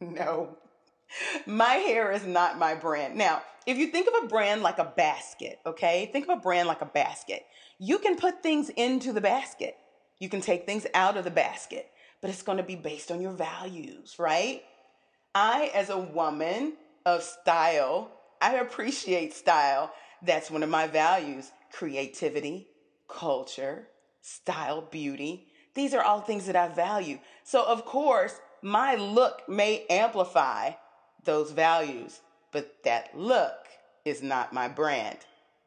No. 0.00 0.58
My 1.46 1.74
hair 1.74 2.12
is 2.12 2.26
not 2.26 2.58
my 2.58 2.74
brand. 2.74 3.16
Now, 3.16 3.42
if 3.66 3.78
you 3.78 3.86
think 3.86 4.08
of 4.08 4.24
a 4.24 4.26
brand 4.26 4.62
like 4.62 4.78
a 4.78 4.92
basket, 4.96 5.58
okay? 5.64 6.10
Think 6.12 6.28
of 6.28 6.38
a 6.38 6.40
brand 6.40 6.68
like 6.68 6.82
a 6.82 6.86
basket. 6.86 7.44
You 7.78 7.98
can 7.98 8.16
put 8.16 8.42
things 8.42 8.70
into 8.70 9.12
the 9.12 9.20
basket. 9.20 9.76
You 10.18 10.28
can 10.28 10.40
take 10.40 10.66
things 10.66 10.86
out 10.94 11.16
of 11.16 11.24
the 11.24 11.30
basket, 11.30 11.90
but 12.20 12.30
it's 12.30 12.42
going 12.42 12.58
to 12.58 12.64
be 12.64 12.76
based 12.76 13.10
on 13.10 13.20
your 13.20 13.32
values, 13.32 14.16
right? 14.18 14.62
I, 15.34 15.70
as 15.74 15.90
a 15.90 15.98
woman 15.98 16.74
of 17.04 17.22
style, 17.22 18.10
I 18.40 18.56
appreciate 18.56 19.34
style. 19.34 19.92
That's 20.22 20.50
one 20.50 20.62
of 20.62 20.70
my 20.70 20.86
values 20.86 21.50
creativity, 21.72 22.68
culture, 23.08 23.88
style, 24.20 24.82
beauty. 24.82 25.48
These 25.74 25.92
are 25.92 26.02
all 26.02 26.20
things 26.20 26.46
that 26.46 26.54
I 26.54 26.68
value. 26.68 27.18
So, 27.42 27.64
of 27.64 27.84
course, 27.84 28.40
my 28.62 28.94
look 28.94 29.42
may 29.48 29.84
amplify 29.90 30.70
those 31.24 31.50
values, 31.50 32.20
but 32.52 32.84
that 32.84 33.18
look 33.18 33.66
is 34.04 34.22
not 34.22 34.52
my 34.52 34.68
brand. 34.68 35.18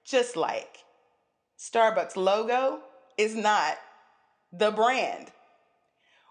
Just 0.05 0.37
like 0.37 0.77
Starbucks 1.57 2.15
logo 2.15 2.81
is 3.17 3.35
not 3.35 3.77
the 4.51 4.71
brand. 4.71 5.31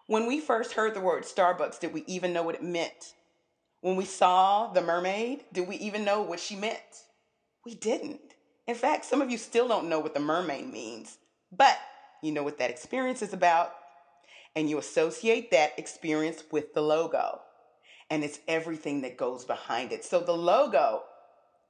When 0.06 0.26
we 0.26 0.38
first 0.40 0.72
heard 0.72 0.94
the 0.94 1.00
word 1.00 1.24
Starbucks, 1.24 1.80
did 1.80 1.92
we 1.92 2.04
even 2.06 2.32
know 2.32 2.44
what 2.44 2.54
it 2.54 2.62
meant? 2.62 3.14
When 3.80 3.96
we 3.96 4.04
saw 4.04 4.72
the 4.72 4.80
mermaid, 4.80 5.44
did 5.52 5.68
we 5.68 5.76
even 5.76 6.04
know 6.04 6.22
what 6.22 6.38
she 6.38 6.54
meant? 6.54 6.78
We 7.64 7.74
didn't. 7.74 8.20
In 8.68 8.76
fact, 8.76 9.04
some 9.04 9.20
of 9.20 9.30
you 9.30 9.38
still 9.38 9.66
don't 9.66 9.88
know 9.88 9.98
what 9.98 10.14
the 10.14 10.20
mermaid 10.20 10.72
means, 10.72 11.18
but 11.50 11.78
you 12.22 12.32
know 12.32 12.42
what 12.42 12.58
that 12.58 12.70
experience 12.70 13.20
is 13.20 13.32
about, 13.32 13.72
and 14.54 14.70
you 14.70 14.78
associate 14.78 15.50
that 15.50 15.78
experience 15.78 16.44
with 16.50 16.72
the 16.72 16.82
logo. 16.82 17.40
And 18.10 18.22
it's 18.22 18.38
everything 18.46 19.02
that 19.02 19.16
goes 19.16 19.44
behind 19.44 19.90
it. 19.92 20.04
So 20.04 20.20
the 20.20 20.32
logo 20.32 21.02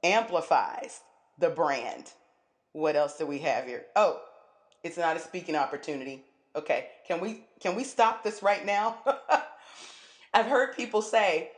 amplifies 0.03 1.01
the 1.39 1.49
brand. 1.49 2.11
What 2.77 2.95
else 2.95 3.17
do 3.17 3.25
we 3.25 3.39
have 3.39 3.65
here? 3.65 3.85
Oh, 3.95 4.21
it's 4.83 4.99
not 4.99 5.17
a 5.17 5.19
speaking 5.19 5.55
opportunity. 5.55 6.23
Okay, 6.55 6.89
can 7.07 7.19
we 7.19 7.43
can 7.59 7.75
we 7.75 7.83
stop 7.83 8.23
this 8.23 8.43
right 8.43 8.63
now? 8.63 8.97
I've 10.35 10.45
heard 10.45 10.75
people 10.75 11.01
say, 11.01 11.49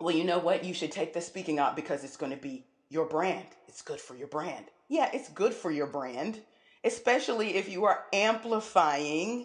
"Well, 0.00 0.16
you 0.16 0.24
know 0.24 0.38
what? 0.38 0.64
You 0.64 0.72
should 0.72 0.90
take 0.90 1.12
the 1.12 1.20
speaking 1.20 1.58
out 1.58 1.76
because 1.76 2.02
it's 2.02 2.16
going 2.16 2.32
to 2.32 2.38
be 2.38 2.64
your 2.88 3.04
brand. 3.04 3.44
It's 3.68 3.82
good 3.82 4.00
for 4.00 4.16
your 4.16 4.26
brand." 4.26 4.64
Yeah, 4.88 5.10
it's 5.12 5.28
good 5.28 5.52
for 5.52 5.70
your 5.70 5.86
brand, 5.86 6.40
especially 6.82 7.56
if 7.56 7.68
you 7.68 7.84
are 7.84 8.04
amplifying 8.14 9.44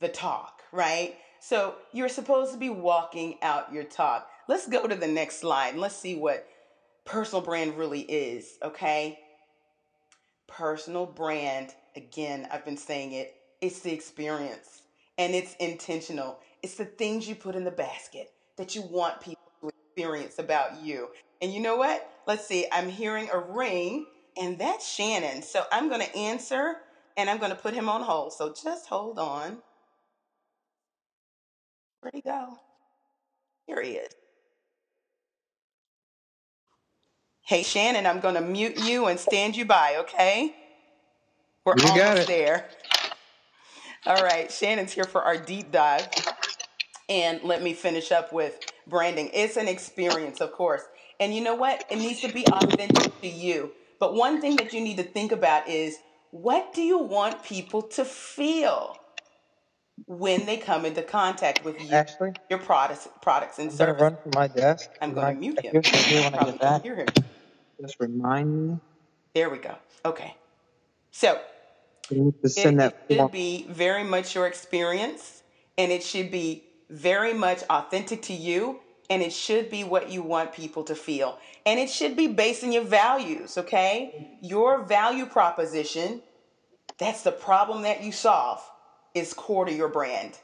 the 0.00 0.08
talk, 0.08 0.62
right? 0.72 1.14
So 1.38 1.76
you're 1.92 2.08
supposed 2.08 2.54
to 2.54 2.58
be 2.58 2.70
walking 2.70 3.38
out 3.42 3.72
your 3.72 3.84
talk. 3.84 4.28
Let's 4.48 4.66
go 4.66 4.88
to 4.88 4.96
the 4.96 5.06
next 5.06 5.38
slide 5.38 5.74
and 5.74 5.80
let's 5.80 5.94
see 5.94 6.16
what 6.16 6.44
personal 7.04 7.40
brand 7.40 7.78
really 7.78 8.00
is, 8.00 8.58
okay? 8.64 9.20
Personal 10.48 11.06
brand, 11.06 11.74
again, 11.96 12.48
I've 12.52 12.64
been 12.64 12.76
saying 12.76 13.12
it, 13.12 13.36
it's 13.60 13.80
the 13.80 13.92
experience 13.92 14.82
and 15.18 15.34
it's 15.34 15.54
intentional. 15.56 16.40
It's 16.62 16.76
the 16.76 16.86
things 16.86 17.28
you 17.28 17.36
put 17.36 17.54
in 17.54 17.64
the 17.64 17.70
basket 17.70 18.32
that 18.56 18.74
you 18.74 18.82
want 18.82 19.20
people 19.20 19.42
to 19.62 19.68
experience 19.68 20.38
about 20.38 20.82
you. 20.82 21.08
And 21.42 21.54
you 21.54 21.60
know 21.60 21.76
what? 21.76 22.10
Let's 22.26 22.46
see, 22.46 22.66
I'm 22.72 22.88
hearing 22.88 23.28
a 23.32 23.38
ring, 23.38 24.06
and 24.36 24.58
that's 24.58 24.88
Shannon. 24.88 25.42
So 25.42 25.64
I'm 25.72 25.88
going 25.88 26.02
to 26.02 26.16
answer 26.16 26.78
and 27.16 27.30
I'm 27.30 27.38
going 27.38 27.50
to 27.50 27.56
put 27.58 27.74
him 27.74 27.88
on 27.88 28.02
hold. 28.02 28.32
So 28.32 28.54
just 28.54 28.88
hold 28.88 29.18
on. 29.18 29.58
Where'd 32.00 32.14
he 32.14 32.22
go? 32.22 32.58
Here 33.66 33.82
he 33.82 33.92
is. 33.92 34.12
Hey, 37.48 37.62
Shannon, 37.64 38.06
I'm 38.06 38.20
going 38.20 38.36
to 38.36 38.42
mute 38.42 38.78
you 38.78 39.06
and 39.06 39.20
stand 39.20 39.56
you 39.56 39.66
by, 39.66 39.96
okay? 40.00 40.54
We're 41.64 41.76
You 41.76 41.92
got 41.92 42.18
almost 42.18 42.18
it. 42.18 42.28
there. 42.28 42.66
All 44.06 44.22
right, 44.22 44.52
Shannon's 44.52 44.92
here 44.92 45.04
for 45.06 45.22
our 45.22 45.38
deep 45.38 45.72
dive. 45.72 46.08
And 47.08 47.42
let 47.44 47.62
me 47.62 47.74
finish 47.74 48.12
up 48.12 48.32
with 48.32 48.60
branding. 48.86 49.30
It's 49.34 49.56
an 49.56 49.68
experience, 49.68 50.40
of 50.40 50.52
course. 50.52 50.82
And 51.20 51.34
you 51.34 51.42
know 51.42 51.54
what? 51.54 51.84
It 51.90 51.98
needs 51.98 52.20
to 52.22 52.28
be 52.28 52.48
authentic 52.48 53.20
to 53.22 53.28
you. 53.28 53.72
But 54.00 54.14
one 54.14 54.40
thing 54.40 54.56
that 54.58 54.72
you 54.74 54.80
need 54.82 54.98
to 54.98 55.04
think 55.04 55.32
about 55.32 55.68
is 55.68 55.98
what 56.32 56.74
do 56.74 56.82
you 56.82 56.98
want 56.98 57.44
people 57.44 57.82
to 57.82 58.04
feel 58.04 58.96
when 60.06 60.46
they 60.46 60.58
come 60.58 60.84
into 60.86 61.02
contact 61.02 61.64
with 61.64 61.80
you, 61.80 61.88
Ashley, 61.92 62.32
your 62.50 62.60
products, 62.60 63.08
products 63.22 63.58
and 63.58 63.72
I'm 63.72 63.78
gonna 63.78 63.94
services? 63.94 63.94
run 63.94 64.16
from 64.22 64.32
my 64.34 64.48
desk. 64.48 64.90
I'm 65.00 65.14
going 65.14 65.26
I 65.26 65.32
to 65.32 65.34
mute 65.34 65.58
I 65.58 65.62
him. 65.62 65.76
here 66.08 66.22
when 66.22 66.34
I 66.34 66.38
Probably 66.38 66.52
get 66.52 66.58
can't 66.60 66.60
back. 66.60 66.82
hear 66.82 66.96
him. 66.96 67.08
Just 67.80 68.00
remind 68.00 68.68
me. 68.68 68.78
There 69.34 69.50
we 69.50 69.58
go. 69.58 69.76
Okay. 70.04 70.34
So 71.10 71.40
need 72.10 72.40
to 72.42 72.46
It, 72.46 72.50
send 72.50 72.76
it 72.76 72.78
that 72.78 73.04
should 73.08 73.18
form. 73.18 73.30
be 73.30 73.66
very 73.68 74.04
much 74.04 74.34
your 74.34 74.46
experience 74.46 75.42
and 75.76 75.92
it 75.92 76.02
should 76.02 76.30
be 76.30 76.64
very 76.90 77.34
much 77.34 77.62
authentic 77.70 78.22
to 78.22 78.32
you 78.32 78.80
and 79.10 79.22
it 79.22 79.32
should 79.32 79.70
be 79.70 79.84
what 79.84 80.10
you 80.10 80.22
want 80.22 80.52
people 80.52 80.84
to 80.84 80.94
feel. 80.94 81.38
And 81.64 81.80
it 81.80 81.88
should 81.90 82.16
be 82.16 82.26
based 82.26 82.62
on 82.64 82.72
your 82.72 82.84
values, 82.84 83.56
okay? 83.56 84.38
Your 84.42 84.84
value 84.84 85.26
proposition, 85.26 86.22
that's 86.98 87.22
the 87.22 87.32
problem 87.32 87.82
that 87.82 88.02
you 88.02 88.12
solve, 88.12 88.60
is 89.14 89.32
core 89.32 89.64
to 89.64 89.72
your 89.72 89.88
brand. 89.88 90.38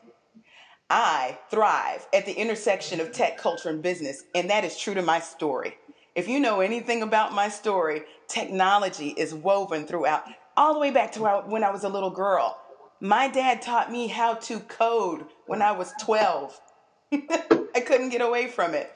I 0.88 1.38
thrive 1.50 2.06
at 2.14 2.24
the 2.24 2.32
intersection 2.32 3.00
of 3.00 3.12
tech, 3.12 3.36
culture, 3.36 3.68
and 3.68 3.82
business, 3.82 4.24
and 4.34 4.48
that 4.50 4.64
is 4.64 4.78
true 4.78 4.94
to 4.94 5.02
my 5.02 5.20
story. 5.20 5.76
If 6.14 6.28
you 6.28 6.40
know 6.40 6.60
anything 6.60 7.02
about 7.02 7.32
my 7.32 7.48
story, 7.48 8.02
technology 8.28 9.08
is 9.08 9.34
woven 9.34 9.86
throughout, 9.86 10.24
all 10.56 10.74
the 10.74 10.80
way 10.80 10.90
back 10.90 11.12
to 11.12 11.22
when 11.46 11.64
I 11.64 11.70
was 11.70 11.84
a 11.84 11.88
little 11.88 12.10
girl. 12.10 12.58
My 13.00 13.28
dad 13.28 13.60
taught 13.60 13.90
me 13.90 14.06
how 14.06 14.34
to 14.34 14.60
code 14.60 15.26
when 15.46 15.60
I 15.60 15.72
was 15.72 15.92
12. 16.00 16.60
I 17.12 17.80
couldn't 17.84 18.10
get 18.10 18.20
away 18.20 18.46
from 18.46 18.74
it. 18.74 18.92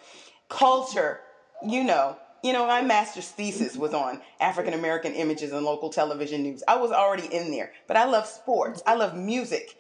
Culture, 0.49 1.21
you 1.67 1.85
know, 1.85 2.17
you 2.45 2.53
know, 2.53 2.67
my 2.67 2.83
master's 2.83 3.29
thesis 3.29 3.77
was 3.77 3.93
on 3.93 4.23
African 4.41 4.75
American 4.75 5.13
images 5.15 5.53
in 5.53 5.65
local 5.65 5.91
television 5.91 6.43
news. 6.45 6.63
I 6.69 6.77
was 6.77 6.93
already 6.93 7.27
in 7.27 7.51
there, 7.51 7.73
but 7.89 7.97
I 7.97 8.05
love 8.05 8.27
sports. 8.27 8.81
I 8.87 8.95
love 8.95 9.17
music 9.17 9.77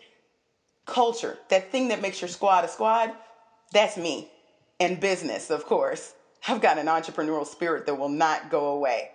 culture, 0.88 1.38
that 1.50 1.70
thing 1.70 1.88
that 1.88 2.02
makes 2.02 2.20
your 2.20 2.28
squad 2.28 2.64
a 2.64 2.68
squad, 2.68 3.12
that's 3.72 3.96
me. 3.96 4.30
And 4.80 4.98
business, 4.98 5.50
of 5.50 5.64
course. 5.66 6.14
I've 6.46 6.60
got 6.60 6.78
an 6.78 6.86
entrepreneurial 6.86 7.46
spirit 7.46 7.86
that 7.86 7.94
will 7.94 8.08
not 8.08 8.50
go 8.50 8.68
away. 8.68 9.10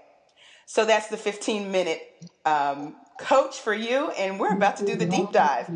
So 0.66 0.86
that's 0.86 1.08
the 1.08 1.18
15 1.18 1.72
minute 1.72 2.02
um, 2.46 2.96
coach 3.20 3.60
for 3.60 3.74
you, 3.74 4.10
and 4.12 4.40
we're 4.40 4.54
about 4.54 4.78
to 4.78 4.86
do 4.86 4.96
the 4.96 5.06
deep 5.06 5.32
dive. 5.32 5.68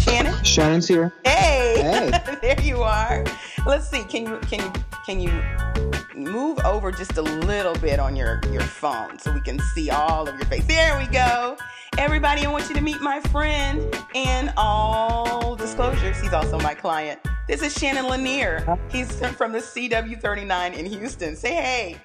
Shannon? 0.00 0.44
Shannon's 0.44 0.88
here. 0.88 1.12
Hey. 1.24 1.35
There 2.46 2.62
you 2.62 2.82
are. 2.82 3.24
Let's 3.66 3.88
see. 3.88 4.04
Can 4.04 4.24
you 4.26 4.38
can 4.48 4.60
you 4.60 4.72
can 5.04 5.20
you 5.20 5.42
move 6.14 6.60
over 6.60 6.92
just 6.92 7.16
a 7.16 7.22
little 7.22 7.74
bit 7.74 7.98
on 7.98 8.14
your 8.14 8.40
your 8.52 8.62
phone 8.62 9.18
so 9.18 9.32
we 9.32 9.40
can 9.40 9.58
see 9.74 9.90
all 9.90 10.28
of 10.28 10.36
your 10.36 10.46
face? 10.46 10.64
There 10.66 10.96
we 10.96 11.06
go. 11.08 11.56
Everybody, 11.98 12.46
I 12.46 12.50
want 12.52 12.68
you 12.68 12.76
to 12.76 12.80
meet 12.80 13.00
my 13.00 13.20
friend. 13.32 13.82
In 14.14 14.52
all 14.56 15.56
disclosures, 15.56 16.20
he's 16.20 16.32
also 16.32 16.60
my 16.60 16.74
client. 16.74 17.18
This 17.48 17.62
is 17.62 17.76
Shannon 17.76 18.06
Lanier. 18.06 18.78
He's 18.92 19.18
from 19.30 19.50
the 19.50 19.58
CW39 19.58 20.74
in 20.74 20.86
Houston. 20.86 21.34
Say 21.34 21.54
hey. 21.54 21.96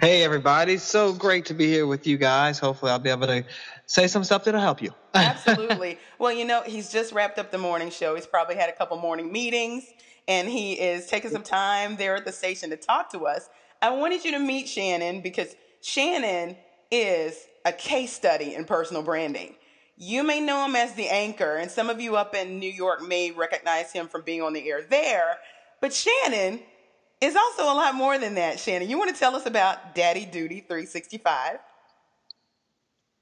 Hey, 0.00 0.24
everybody. 0.24 0.78
So 0.78 1.12
great 1.12 1.44
to 1.46 1.54
be 1.54 1.66
here 1.66 1.86
with 1.86 2.06
you 2.06 2.16
guys. 2.16 2.58
Hopefully, 2.58 2.90
I'll 2.90 2.98
be 2.98 3.10
able 3.10 3.26
to 3.26 3.44
say 3.86 4.06
some 4.06 4.24
stuff 4.24 4.44
that'll 4.44 4.60
help 4.60 4.82
you. 4.82 4.92
Absolutely. 5.14 5.98
Well, 6.18 6.32
you 6.32 6.44
know, 6.44 6.62
he's 6.62 6.90
just 6.90 7.12
wrapped 7.12 7.38
up 7.38 7.50
the 7.50 7.58
morning 7.58 7.90
show. 7.90 8.14
He's 8.14 8.26
probably 8.26 8.56
had 8.56 8.68
a 8.68 8.72
couple 8.72 8.96
morning 8.98 9.30
meetings 9.32 9.84
and 10.26 10.48
he 10.48 10.74
is 10.74 11.06
taking 11.06 11.30
some 11.30 11.42
time 11.42 11.96
there 11.96 12.16
at 12.16 12.24
the 12.24 12.32
station 12.32 12.70
to 12.70 12.76
talk 12.76 13.10
to 13.12 13.26
us. 13.26 13.48
I 13.82 13.90
wanted 13.90 14.24
you 14.24 14.32
to 14.32 14.38
meet 14.38 14.68
Shannon 14.68 15.20
because 15.20 15.54
Shannon 15.82 16.56
is 16.90 17.46
a 17.64 17.72
case 17.72 18.12
study 18.12 18.54
in 18.54 18.64
personal 18.64 19.02
branding. 19.02 19.56
You 19.96 20.22
may 20.24 20.40
know 20.40 20.64
him 20.64 20.74
as 20.74 20.94
the 20.94 21.08
anchor, 21.08 21.56
and 21.56 21.70
some 21.70 21.88
of 21.88 22.00
you 22.00 22.16
up 22.16 22.34
in 22.34 22.58
New 22.58 22.70
York 22.70 23.02
may 23.06 23.30
recognize 23.30 23.92
him 23.92 24.08
from 24.08 24.22
being 24.22 24.42
on 24.42 24.52
the 24.52 24.68
air 24.68 24.82
there. 24.82 25.36
But 25.80 25.92
Shannon 25.92 26.60
is 27.20 27.36
also 27.36 27.64
a 27.64 27.74
lot 27.74 27.94
more 27.94 28.18
than 28.18 28.34
that. 28.34 28.58
Shannon, 28.58 28.88
you 28.88 28.98
want 28.98 29.14
to 29.14 29.18
tell 29.18 29.36
us 29.36 29.46
about 29.46 29.94
Daddy 29.94 30.24
Duty 30.24 30.60
365? 30.60 31.58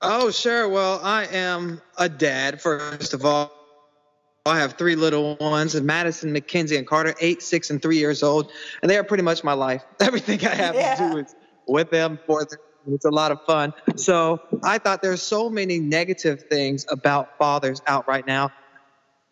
Oh, 0.02 0.30
sure. 0.30 0.68
Well, 0.68 1.00
I 1.02 1.26
am 1.26 1.80
a 1.96 2.08
dad, 2.08 2.60
first 2.60 3.14
of 3.14 3.24
all. 3.24 3.52
I 4.44 4.58
have 4.58 4.72
three 4.72 4.96
little 4.96 5.36
ones, 5.40 5.80
Madison, 5.80 6.32
Mackenzie, 6.32 6.76
and 6.76 6.84
Carter, 6.84 7.14
eight, 7.20 7.42
six, 7.42 7.70
and 7.70 7.80
three 7.80 7.98
years 7.98 8.24
old, 8.24 8.50
and 8.82 8.90
they 8.90 8.96
are 8.98 9.04
pretty 9.04 9.22
much 9.22 9.44
my 9.44 9.52
life. 9.52 9.84
Everything 10.00 10.44
I 10.44 10.54
have 10.54 10.74
Yeah. 10.74 10.96
to 10.96 11.10
do 11.10 11.16
is 11.18 11.34
with 11.68 11.90
them, 11.90 12.18
for 12.26 12.44
them. 12.44 12.58
It's 12.88 13.04
a 13.04 13.10
lot 13.10 13.30
of 13.30 13.38
fun. 13.46 13.72
So 13.94 14.40
I 14.64 14.78
thought 14.78 15.02
there's 15.02 15.22
so 15.22 15.48
many 15.48 15.78
negative 15.78 16.42
things 16.50 16.84
about 16.90 17.28
fathers 17.38 17.80
out 17.86 18.08
right 18.08 18.26
now. 18.26 18.50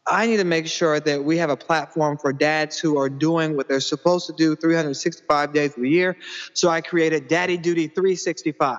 I 0.06 0.26
need 0.28 0.36
to 0.36 0.44
make 0.44 0.68
sure 0.68 1.00
that 1.00 1.24
we 1.24 1.38
have 1.38 1.50
a 1.50 1.56
platform 1.56 2.16
for 2.18 2.32
dads 2.32 2.78
who 2.78 2.96
are 2.98 3.08
doing 3.08 3.56
what 3.56 3.68
they're 3.68 3.80
supposed 3.80 4.26
to 4.28 4.32
do 4.36 4.54
365 4.54 5.52
days 5.52 5.76
a 5.76 5.86
year. 5.88 6.16
So 6.54 6.68
I 6.68 6.80
created 6.80 7.26
Daddy 7.26 7.56
Duty 7.56 7.88
365. 7.88 8.78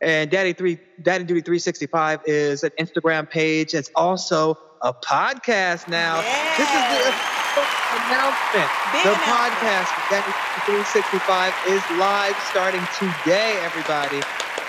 And 0.00 0.30
Daddy 0.30 0.52
Three 0.52 0.78
Daddy 1.02 1.24
Duty 1.24 1.42
365 1.42 2.20
is 2.26 2.64
an 2.64 2.70
Instagram 2.78 3.28
page. 3.28 3.74
It's 3.74 3.90
also 3.94 4.58
a 4.80 4.94
podcast 4.94 5.88
now. 5.88 6.22
This 6.56 6.68
is 6.68 6.84
the 6.96 7.40
announcement. 8.08 8.70
Big 8.92 9.04
the 9.04 9.12
announcement. 9.12 9.28
podcast 9.28 10.10
Daddy 10.10 10.32
Duty 10.66 10.82
365 10.88 11.54
is 11.68 11.82
live 11.98 12.36
starting 12.48 12.80
today, 12.98 13.58
everybody. 13.60 14.22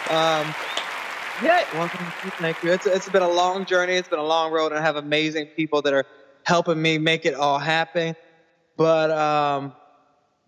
Um, 0.10 0.54
yeah, 1.42 1.64
welcome. 1.74 2.06
Thank 2.40 2.62
you. 2.64 2.72
It's, 2.72 2.86
it's 2.86 3.10
been 3.10 3.24
a 3.24 3.30
long 3.30 3.66
journey. 3.66 3.94
It's 3.94 4.10
been 4.10 4.20
a 4.20 4.24
long 4.24 4.52
road, 4.52 4.74
and 4.74 4.80
I 4.80 4.82
have 4.82 4.98
amazing 4.98 5.48
people 5.56 5.82
that 5.84 5.94
are 5.94 6.06
helping 6.44 6.82
me 6.82 6.98
make 6.98 7.26
it 7.26 7.34
all 7.36 7.58
happen. 7.58 8.16
But 8.76 9.12
um, 9.12 9.74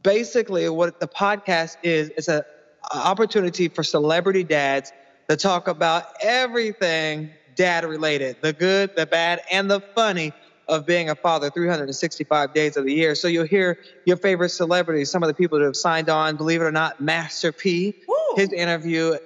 basically 0.03 0.67
what 0.69 0.99
the 0.99 1.07
podcast 1.07 1.77
is 1.83 2.27
a, 2.27 2.39
a 2.39 2.43
opportunity 2.91 3.67
for 3.67 3.83
celebrity 3.83 4.43
dads 4.43 4.91
to 5.29 5.37
talk 5.37 5.67
about 5.67 6.05
everything 6.21 7.29
dad 7.55 7.85
related 7.85 8.35
the 8.41 8.51
good 8.51 8.89
the 8.95 9.05
bad 9.05 9.41
and 9.51 9.69
the 9.69 9.79
funny 9.79 10.33
of 10.67 10.85
being 10.85 11.09
a 11.09 11.15
father 11.15 11.49
365 11.49 12.53
days 12.53 12.77
of 12.77 12.85
the 12.85 12.93
year. 12.93 13.15
So 13.15 13.27
you'll 13.27 13.45
hear 13.45 13.77
your 14.05 14.15
favorite 14.17 14.49
celebrities 14.49 15.11
some 15.11 15.21
of 15.21 15.27
the 15.27 15.33
people 15.33 15.59
that 15.59 15.65
have 15.65 15.75
signed 15.75 16.09
on 16.09 16.37
believe 16.37 16.61
it 16.61 16.65
or 16.65 16.71
not 16.71 17.01
master 17.01 17.51
p. 17.51 17.95
Woo. 18.07 18.15
his 18.35 18.51
interview 18.53 19.17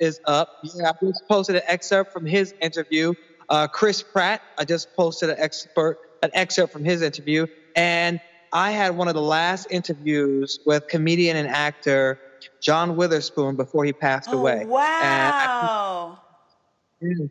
is 0.00 0.20
up. 0.24 0.48
Yeah 0.62 0.90
i 0.90 1.06
just 1.06 1.22
posted 1.28 1.56
an 1.56 1.62
excerpt 1.66 2.12
from 2.12 2.26
his 2.26 2.54
interview. 2.60 3.14
Uh, 3.48 3.68
chris 3.68 4.02
pratt 4.02 4.42
i 4.58 4.64
just 4.64 4.94
posted 4.96 5.30
an 5.30 5.36
expert 5.38 5.98
an 6.22 6.30
excerpt 6.34 6.72
from 6.72 6.84
his 6.84 7.02
interview. 7.02 7.46
And 7.74 8.20
I 8.52 8.70
had 8.70 8.96
one 8.96 9.08
of 9.08 9.14
the 9.14 9.22
last 9.22 9.66
interviews 9.70 10.58
with 10.64 10.88
comedian 10.88 11.36
and 11.36 11.48
actor 11.48 12.18
John 12.60 12.96
Witherspoon 12.96 13.56
before 13.56 13.84
he 13.84 13.92
passed 13.92 14.30
Oh, 14.32 14.38
away. 14.38 14.64
wow. 14.66 16.18
And 17.00 17.20
I, 17.22 17.28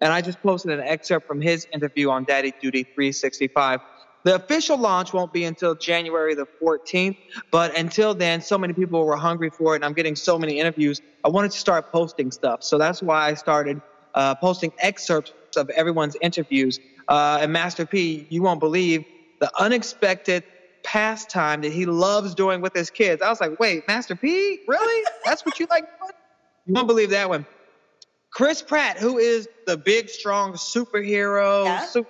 and 0.00 0.12
I 0.12 0.20
just 0.20 0.42
posted 0.42 0.72
an 0.72 0.80
excerpt 0.80 1.26
from 1.26 1.40
his 1.40 1.66
interview 1.72 2.10
on 2.10 2.24
Daddy 2.24 2.52
Duty 2.60 2.82
365. 2.82 3.80
The 4.24 4.36
official 4.36 4.78
launch 4.78 5.12
won't 5.12 5.32
be 5.34 5.44
until 5.44 5.74
January 5.74 6.34
the 6.34 6.46
14th, 6.62 7.16
but 7.50 7.76
until 7.78 8.14
then, 8.14 8.40
so 8.40 8.56
many 8.56 8.72
people 8.72 9.04
were 9.04 9.16
hungry 9.16 9.50
for 9.50 9.74
it, 9.74 9.76
and 9.76 9.84
I'm 9.84 9.92
getting 9.92 10.16
so 10.16 10.38
many 10.38 10.58
interviews. 10.58 11.02
I 11.24 11.28
wanted 11.28 11.50
to 11.52 11.58
start 11.58 11.92
posting 11.92 12.30
stuff, 12.30 12.62
so 12.64 12.78
that's 12.78 13.02
why 13.02 13.28
I 13.28 13.34
started 13.34 13.82
uh, 14.14 14.34
posting 14.34 14.72
excerpts 14.78 15.32
of 15.56 15.68
everyone's 15.70 16.16
interviews. 16.22 16.80
Uh, 17.08 17.38
and 17.42 17.52
Master 17.52 17.84
P, 17.84 18.26
you 18.30 18.42
won't 18.42 18.60
believe 18.60 19.04
the 19.40 19.50
unexpected 19.60 20.42
pastime 20.84 21.62
that 21.62 21.72
he 21.72 21.86
loves 21.86 22.34
doing 22.34 22.60
with 22.60 22.74
his 22.74 22.90
kids. 22.90 23.22
I 23.22 23.28
was 23.28 23.40
like, 23.40 23.58
wait, 23.58 23.88
Master 23.88 24.14
P, 24.14 24.60
really? 24.68 25.04
That's 25.24 25.44
what 25.44 25.58
you 25.58 25.66
like? 25.70 25.84
doing? 25.98 26.12
You 26.66 26.74
won't 26.74 26.86
believe 26.86 27.10
that 27.10 27.28
one. 27.28 27.44
Chris 28.30 28.62
Pratt, 28.62 28.98
who 28.98 29.18
is 29.18 29.48
the 29.66 29.76
big, 29.76 30.08
strong 30.08 30.52
superhero, 30.54 31.64
yeah. 31.64 31.84
super 31.84 32.08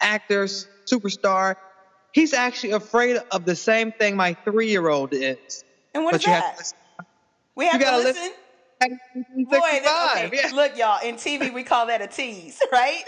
actor, 0.00 0.44
superstar, 0.44 1.56
he's 2.12 2.32
actually 2.32 2.72
afraid 2.72 3.18
of 3.30 3.44
the 3.44 3.54
same 3.54 3.92
thing 3.92 4.16
my 4.16 4.34
three-year-old 4.44 5.12
is. 5.12 5.64
And 5.94 6.04
what 6.04 6.12
but 6.12 6.20
is 6.20 6.26
that? 6.26 6.56
Have 6.98 7.06
we 7.54 7.66
have 7.66 7.80
to 7.80 7.96
listen. 7.98 8.30
listen. 8.80 9.44
Boy, 9.50 9.58
okay. 9.58 10.30
Yeah. 10.32 10.50
Look, 10.54 10.78
y'all. 10.78 11.06
In 11.06 11.16
TV, 11.16 11.52
we 11.52 11.62
call 11.62 11.86
that 11.86 12.00
a 12.00 12.06
tease, 12.06 12.58
right? 12.72 13.02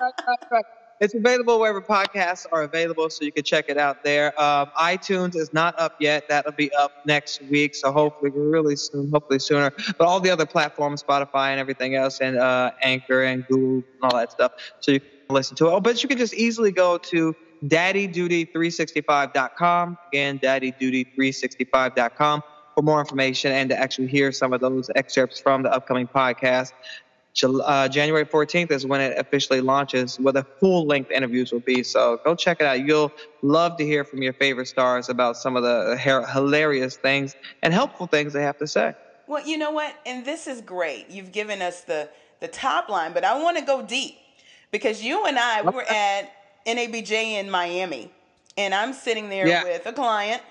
right, 0.00 0.12
right, 0.26 0.38
right. 0.50 0.64
It's 1.00 1.14
available 1.14 1.58
wherever 1.58 1.80
podcasts 1.80 2.46
are 2.52 2.62
available, 2.62 3.10
so 3.10 3.24
you 3.24 3.32
can 3.32 3.42
check 3.42 3.64
it 3.68 3.76
out 3.76 4.04
there. 4.04 4.28
Um, 4.40 4.70
iTunes 4.78 5.34
is 5.36 5.52
not 5.52 5.76
up 5.78 5.96
yet. 6.00 6.28
That'll 6.28 6.52
be 6.52 6.72
up 6.74 6.92
next 7.04 7.42
week, 7.42 7.74
so 7.74 7.90
hopefully 7.92 8.30
really 8.30 8.76
soon, 8.76 9.10
hopefully 9.10 9.40
sooner. 9.40 9.72
But 9.98 10.06
all 10.06 10.20
the 10.20 10.30
other 10.30 10.46
platforms, 10.46 11.02
Spotify 11.02 11.48
and 11.48 11.58
everything 11.60 11.96
else, 11.96 12.20
and 12.20 12.36
uh, 12.36 12.70
Anchor 12.82 13.24
and 13.24 13.46
Google 13.48 13.76
and 13.76 13.84
all 14.02 14.16
that 14.16 14.30
stuff, 14.32 14.52
so 14.80 14.92
you 14.92 15.00
can 15.00 15.08
listen 15.30 15.56
to 15.56 15.66
it. 15.66 15.72
Oh, 15.72 15.80
but 15.80 16.02
you 16.02 16.08
can 16.08 16.18
just 16.18 16.34
easily 16.34 16.70
go 16.70 16.98
to 16.98 17.34
daddyduty365.com. 17.64 19.98
Again, 20.12 20.38
daddyduty365.com 20.38 22.42
for 22.74 22.82
more 22.82 23.00
information 23.00 23.52
and 23.52 23.70
to 23.70 23.78
actually 23.78 24.08
hear 24.08 24.32
some 24.32 24.52
of 24.52 24.60
those 24.60 24.90
excerpts 24.96 25.40
from 25.40 25.62
the 25.62 25.72
upcoming 25.72 26.08
podcast 26.08 26.72
uh, 27.42 27.88
January 27.88 28.24
14th 28.24 28.70
is 28.70 28.86
when 28.86 29.00
it 29.00 29.18
officially 29.18 29.60
launches, 29.60 30.20
where 30.20 30.32
the 30.32 30.44
full 30.44 30.86
length 30.86 31.10
interviews 31.10 31.52
will 31.52 31.60
be. 31.60 31.82
So 31.82 32.20
go 32.24 32.34
check 32.34 32.60
it 32.60 32.66
out. 32.66 32.80
You'll 32.84 33.12
love 33.42 33.76
to 33.78 33.84
hear 33.84 34.04
from 34.04 34.22
your 34.22 34.32
favorite 34.32 34.66
stars 34.66 35.08
about 35.08 35.36
some 35.36 35.56
of 35.56 35.62
the 35.62 35.96
hilarious 36.32 36.96
things 36.96 37.34
and 37.62 37.74
helpful 37.74 38.06
things 38.06 38.32
they 38.32 38.42
have 38.42 38.58
to 38.58 38.66
say. 38.66 38.94
Well, 39.26 39.46
you 39.46 39.58
know 39.58 39.70
what? 39.70 39.94
And 40.06 40.24
this 40.24 40.46
is 40.46 40.60
great. 40.60 41.10
You've 41.10 41.32
given 41.32 41.62
us 41.62 41.80
the, 41.80 42.08
the 42.40 42.48
top 42.48 42.88
line, 42.88 43.12
but 43.12 43.24
I 43.24 43.40
want 43.42 43.58
to 43.58 43.64
go 43.64 43.82
deep 43.82 44.16
because 44.70 45.02
you 45.02 45.26
and 45.26 45.38
I 45.38 45.62
were 45.62 45.82
at 45.82 46.30
NABJ 46.66 47.10
in 47.10 47.50
Miami, 47.50 48.10
and 48.56 48.74
I'm 48.74 48.92
sitting 48.92 49.28
there 49.28 49.46
yeah. 49.46 49.64
with 49.64 49.86
a 49.86 49.92
client 49.92 50.42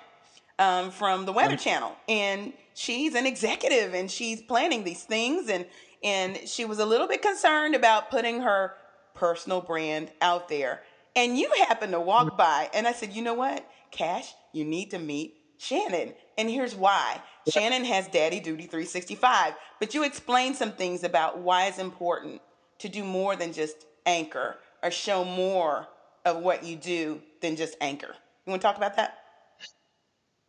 um, 0.59 0.91
from 0.91 1.25
the 1.25 1.31
Weather 1.31 1.57
Channel, 1.57 1.95
and 2.07 2.53
she's 2.73 3.15
an 3.15 3.25
executive 3.25 3.93
and 3.93 4.09
she's 4.09 4.41
planning 4.41 4.83
these 4.83 5.03
things 5.03 5.49
and 5.49 5.65
and 6.03 6.39
she 6.45 6.65
was 6.65 6.79
a 6.79 6.85
little 6.85 7.07
bit 7.07 7.21
concerned 7.21 7.75
about 7.75 8.09
putting 8.09 8.41
her 8.41 8.73
personal 9.13 9.61
brand 9.61 10.11
out 10.21 10.49
there. 10.49 10.81
And 11.15 11.37
you 11.37 11.49
happened 11.67 11.93
to 11.93 11.99
walk 11.99 12.27
mm-hmm. 12.27 12.37
by, 12.37 12.69
and 12.73 12.87
I 12.87 12.91
said, 12.93 13.13
You 13.13 13.21
know 13.21 13.35
what, 13.35 13.67
Cash, 13.91 14.33
you 14.51 14.65
need 14.65 14.91
to 14.91 14.99
meet 14.99 15.35
Shannon. 15.57 16.13
And 16.37 16.49
here's 16.49 16.75
why 16.75 17.21
Shannon 17.51 17.85
has 17.85 18.07
Daddy 18.07 18.39
Duty 18.39 18.63
365, 18.63 19.53
but 19.79 19.93
you 19.93 20.03
explained 20.03 20.55
some 20.55 20.71
things 20.71 21.03
about 21.03 21.39
why 21.39 21.67
it's 21.67 21.79
important 21.79 22.41
to 22.79 22.89
do 22.89 23.03
more 23.03 23.35
than 23.35 23.53
just 23.53 23.85
anchor 24.05 24.57
or 24.81 24.91
show 24.91 25.23
more 25.23 25.87
of 26.25 26.37
what 26.37 26.63
you 26.63 26.75
do 26.75 27.21
than 27.41 27.55
just 27.55 27.75
anchor. 27.79 28.15
You 28.45 28.51
want 28.51 28.61
to 28.61 28.67
talk 28.67 28.77
about 28.77 28.95
that? 28.97 29.22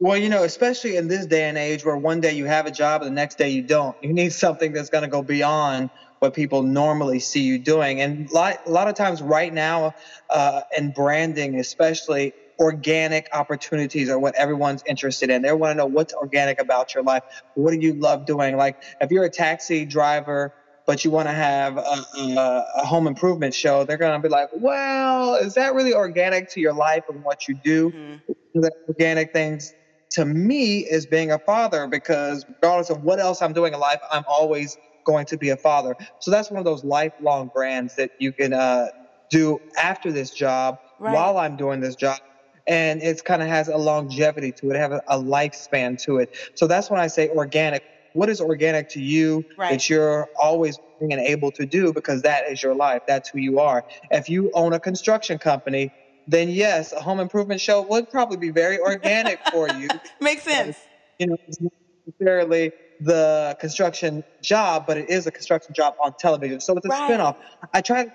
Well, 0.01 0.17
you 0.19 0.29
know, 0.29 0.43
especially 0.43 0.97
in 0.97 1.07
this 1.07 1.27
day 1.27 1.49
and 1.49 1.57
age 1.57 1.85
where 1.85 1.97
one 1.97 2.21
day 2.21 2.33
you 2.33 2.47
have 2.47 2.67
a 2.67 2.71
job 2.71 3.03
and 3.03 3.11
the 3.11 3.15
next 3.15 3.39
day 3.39 3.51
you 3.51 3.63
don't, 3.63 3.97
you 4.03 4.13
need 4.13 4.33
something 4.33 4.73
that's 4.73 4.91
going 4.91 5.03
to 5.03 5.09
go 5.09 5.23
beyond 5.23 5.91
what 6.19 6.35
people 6.35 6.63
normally 6.63 7.21
see 7.21 7.43
you 7.43 7.59
doing. 7.59 8.01
And 8.01 8.29
a 8.29 8.35
lot, 8.35 8.67
a 8.67 8.71
lot 8.71 8.89
of 8.89 8.95
times, 8.95 9.23
right 9.23 9.53
now, 9.53 9.95
uh, 10.31 10.63
in 10.77 10.91
branding, 10.91 11.61
especially, 11.61 12.33
organic 12.59 13.29
opportunities 13.33 14.09
are 14.09 14.19
what 14.19 14.35
everyone's 14.35 14.83
interested 14.87 15.31
in. 15.31 15.43
They 15.43 15.53
want 15.53 15.73
to 15.73 15.75
know 15.77 15.87
what's 15.87 16.13
organic 16.15 16.61
about 16.61 16.95
your 16.95 17.03
life. 17.03 17.23
What 17.55 17.73
do 17.73 17.79
you 17.79 17.95
love 17.95 18.27
doing? 18.27 18.57
Like, 18.57 18.83
if 19.01 19.11
you're 19.11 19.25
a 19.25 19.31
taxi 19.31 19.85
driver, 19.85 20.55
but 20.87 21.05
you 21.05 21.11
want 21.11 21.29
to 21.29 21.35
have 21.35 21.79
a, 21.79 22.05
a, 22.19 22.65
a, 22.77 22.85
home 22.85 23.07
improvement 23.07 23.55
show, 23.55 23.85
they're 23.85 23.97
going 23.97 24.21
to 24.21 24.29
be 24.29 24.31
like, 24.31 24.51
well, 24.53 25.37
is 25.37 25.55
that 25.55 25.75
really 25.75 25.95
organic 25.95 26.51
to 26.51 26.61
your 26.61 26.75
life 26.75 27.05
and 27.09 27.25
what 27.25 27.49
you 27.49 27.55
do? 27.55 27.91
Mm-hmm. 27.91 28.61
The 28.61 28.71
organic 28.89 29.33
things 29.33 29.73
to 30.15 30.25
me 30.25 30.79
is 30.79 31.07
being 31.07 31.33
a 31.33 31.39
father 31.41 31.89
because 31.89 32.47
regardless 32.49 32.89
of 32.89 33.03
what 33.03 33.19
else 33.19 33.43
I'm 33.43 33.53
doing 33.53 33.75
in 33.75 33.81
life, 33.81 34.01
I'm 34.13 34.25
always 34.29 34.79
going 35.05 35.27
to 35.27 35.37
be 35.37 35.51
a 35.51 35.57
father. 35.57 35.97
So 36.21 36.31
that's 36.31 36.51
one 36.51 36.59
of 36.59 36.65
those 36.65 36.85
lifelong 36.85 37.51
brands 37.53 37.97
that 37.97 38.13
you 38.21 38.31
can 38.31 38.53
uh, 38.53 38.89
do 39.29 39.61
after 39.77 40.13
this 40.13 40.31
job 40.31 40.79
right. 41.01 41.13
while 41.13 41.37
I'm 41.37 41.57
doing 41.57 41.81
this 41.81 41.97
job. 41.97 42.21
And 42.69 43.03
it 43.03 43.25
kind 43.25 43.43
of 43.43 43.49
has 43.49 43.67
a 43.67 43.77
longevity 43.77 44.53
to 44.53 44.71
it, 44.71 44.77
have 44.77 44.93
a, 44.93 45.03
a, 45.09 45.19
lifespan 45.19 46.01
to 46.05 46.19
it. 46.19 46.35
So 46.55 46.69
that's 46.69 46.89
when 46.91 47.01
I 47.01 47.09
say 47.09 47.29
organic. 47.31 47.83
What 48.13 48.31
is 48.31 48.41
organic 48.41 48.89
to 48.91 49.03
you 49.03 49.45
right. 49.59 49.73
that 49.73 49.91
you're 49.91 50.29
always 50.41 50.79
being 51.01 51.11
able 51.11 51.51
to 51.51 51.67
do 51.67 51.93
because 51.93 52.23
that 52.23 52.49
is 52.49 52.63
your 52.63 52.75
life. 52.75 53.03
That's 53.09 53.29
who 53.29 53.41
you 53.41 53.59
are. 53.59 53.85
If 54.13 54.29
you 54.29 54.53
own 54.55 54.73
a 54.73 54.79
construction 54.79 55.39
company, 55.39 55.93
then 56.27 56.49
yes, 56.49 56.93
a 56.93 57.01
home 57.01 57.21
improvement 57.21 57.61
show 57.61 57.83
would 57.83 58.11
probably 58.11 58.37
be 58.37 58.51
very 58.51 58.79
organic 58.79 59.41
for 59.49 59.69
you. 59.69 59.89
Makes 60.21 60.45
sense. 60.45 60.79
you 61.19 61.27
know, 61.27 61.37
it's 61.47 61.61
not 61.61 61.73
necessarily 62.07 62.73
the 63.01 63.57
construction 63.61 64.25
job, 64.43 64.87
but 64.87 64.97
it 64.97 65.11
is 65.11 65.27
a 65.27 65.31
construction 65.31 65.75
job 65.75 65.95
on 66.03 66.15
television. 66.19 66.61
So 66.61 66.77
it's 66.77 66.87
a 66.87 66.89
right. 66.89 67.11
spinoff. 67.11 67.37
I 67.73 67.81
try 67.81 68.13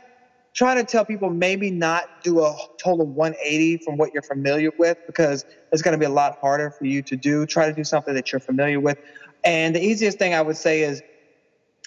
try 0.54 0.76
to 0.76 0.84
tell 0.84 1.06
people 1.06 1.30
maybe 1.30 1.70
not 1.70 2.24
do 2.24 2.44
a 2.44 2.56
total 2.78 3.06
180 3.06 3.78
from 3.78 3.98
what 3.98 4.14
you're 4.14 4.24
familiar 4.24 4.72
with 4.78 4.98
because 5.06 5.46
it's 5.72 5.82
going 5.82 5.94
to 5.94 5.98
be 5.98 6.06
a 6.06 6.10
lot 6.10 6.40
harder 6.42 6.72
for 6.72 6.86
you 6.86 7.02
to 7.04 7.16
do. 7.16 7.46
Try 7.46 7.68
to 7.68 7.74
do 7.74 7.84
something 7.84 8.14
that 8.16 8.32
you're 8.32 8.40
familiar 8.40 8.80
with. 8.80 8.98
And 9.44 9.76
the 9.76 9.84
easiest 9.84 10.18
thing 10.18 10.34
I 10.34 10.42
would 10.42 10.58
say 10.58 10.82
is 10.82 11.02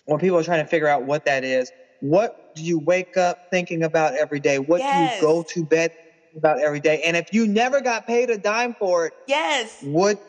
when 0.05 0.21
people 0.21 0.39
are 0.39 0.45
trying 0.45 0.65
to 0.65 0.71
figure 0.71 0.89
out 0.89 1.03
what 1.03 1.25
that 1.25 1.45
is, 1.45 1.71
what 2.01 2.55
do 2.55 2.63
you 2.63 2.79
wake 2.79 3.17
up 3.17 3.51
thinking 3.51 3.83
about 3.83 4.15
every 4.15 4.41
day? 4.41 4.59
What 4.59 4.81
yes. 4.81 5.11
do 5.11 5.17
you 5.17 5.23
go 5.23 5.43
to 5.43 5.65
bed 5.65 5.93
about 6.37 6.61
every 6.61 6.81
day. 6.81 7.03
And 7.03 7.17
if 7.17 7.33
you 7.33 7.47
never 7.47 7.81
got 7.81 8.07
paid 8.07 8.31
a 8.31 8.39
dime 8.39 8.75
for 8.75 9.07
it, 9.07 9.13
yes, 9.27 9.83
what 9.83 10.23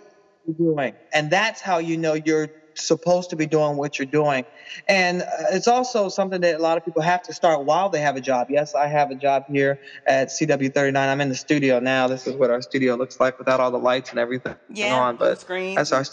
you 0.48 0.54
doing? 0.54 0.94
And 1.14 1.30
that's 1.32 1.62
how 1.62 1.78
you 1.78 1.98
know 1.98 2.14
you're 2.14 2.50
supposed 2.76 3.30
to 3.30 3.36
be 3.36 3.46
doing 3.46 3.78
what 3.78 4.00
you're 4.00 4.06
doing. 4.06 4.46
And 4.88 5.22
uh, 5.22 5.26
it's 5.52 5.68
also 5.68 6.10
something 6.10 6.42
that 6.42 6.56
a 6.56 6.60
lot 6.60 6.78
of 6.78 6.86
people 6.86 7.02
have 7.02 7.24
to 7.24 7.34
start 7.34 7.66
while 7.66 7.90
they 7.90 8.00
have 8.02 8.16
a 8.16 8.22
job. 8.22 8.48
Yes, 8.50 8.76
I 8.76 8.88
have 8.88 9.12
a 9.12 9.16
job 9.16 9.46
here 9.50 9.80
at 10.08 10.30
CW39. 10.30 10.96
I'm 10.96 11.22
in 11.22 11.30
the 11.30 11.36
studio 11.36 11.80
now. 11.80 12.08
This 12.08 12.28
is 12.28 12.36
what 12.36 12.50
our 12.50 12.62
studio 12.62 12.96
looks 12.96 13.20
like 13.20 13.38
without 13.38 13.60
all 13.60 13.72
the 13.72 13.80
lights 13.80 14.10
and 14.10 14.20
everything 14.20 14.56
yeah, 14.70 15.00
on. 15.00 15.18
But 15.18 15.40
screen. 15.40 15.76
That's 15.76 15.92
our. 15.92 16.04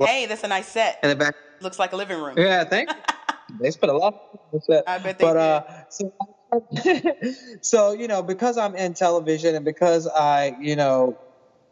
Hey, 0.00 0.26
that's 0.26 0.44
a 0.44 0.48
nice 0.48 0.68
set. 0.68 0.98
In 1.02 1.10
the 1.10 1.16
back. 1.16 1.34
Looks 1.60 1.78
like 1.78 1.92
a 1.92 1.96
living 1.96 2.20
room. 2.20 2.34
Yeah, 2.36 2.64
thank 2.64 2.90
you. 2.90 2.96
they 3.60 3.70
spent 3.70 3.92
a 3.92 3.96
lot 3.96 4.14
on 4.14 4.38
the 4.52 4.60
set. 4.60 4.84
I 4.86 4.98
bet 4.98 5.18
they 5.18 5.24
but, 5.24 5.32
did. 5.32 5.40
Uh, 5.40 5.62
so 5.88 6.12
so 7.60 7.92
you 7.92 8.08
know 8.08 8.22
because 8.22 8.56
i'm 8.56 8.74
in 8.74 8.94
television 8.94 9.54
and 9.54 9.64
because 9.64 10.06
i 10.06 10.56
you 10.60 10.76
know 10.76 11.18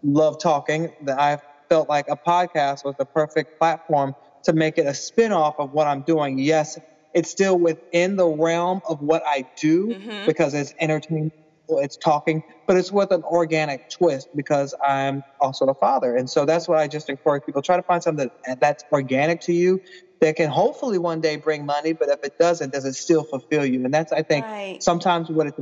love 0.03 0.39
talking 0.39 0.93
that 1.03 1.19
i 1.19 1.39
felt 1.69 1.89
like 1.89 2.07
a 2.09 2.17
podcast 2.17 2.85
was 2.85 2.95
the 2.99 3.05
perfect 3.05 3.59
platform 3.59 4.15
to 4.43 4.53
make 4.53 4.79
it 4.79 4.87
a 4.87 4.95
spin-off 4.95 5.59
of 5.59 5.73
what 5.73 5.87
i'm 5.87 6.03
doing 6.03 6.39
yes 6.39 6.79
it's 7.15 7.31
still 7.31 7.59
within 7.59 8.17
the 8.17 8.27
realm 8.27 8.83
of 8.89 9.01
what 9.01 9.23
i 9.27 9.45
do 9.57 9.89
mm-hmm. 9.89 10.27
because 10.27 10.53
it's 10.53 10.75
entertainment 10.81 11.33
it's 11.69 11.97
talking 11.97 12.43
but 12.67 12.77
it's 12.77 12.93
with 12.93 13.11
an 13.11 13.23
organic 13.25 13.89
twist 13.91 14.29
because 14.37 14.75
i'm 14.87 15.25
also 15.41 15.65
a 15.67 15.75
father 15.75 16.17
and 16.17 16.29
so 16.29 16.45
that's 16.45 16.69
what 16.69 16.79
i 16.79 16.87
just 16.87 17.09
encourage 17.09 17.45
people 17.45 17.62
try 17.62 17.77
to 17.77 17.83
find 17.83 18.03
something 18.03 18.31
that's 18.61 18.85
organic 18.93 19.41
to 19.41 19.53
you 19.53 19.81
that 20.20 20.37
can 20.37 20.50
hopefully 20.50 20.98
one 20.98 21.20
day 21.20 21.37
bring 21.37 21.66
money, 21.66 21.92
but 21.92 22.09
if 22.09 22.18
it 22.22 22.35
doesn't, 22.38 22.72
does 22.72 22.85
it 22.85 22.94
still 22.94 23.24
fulfill 23.24 23.64
you? 23.64 23.85
And 23.85 23.92
that's, 23.92 24.12
I 24.12 24.22
think, 24.22 24.46
right. 24.46 24.83
sometimes 24.83 25.29
what 25.31 25.46
it's 25.46 25.59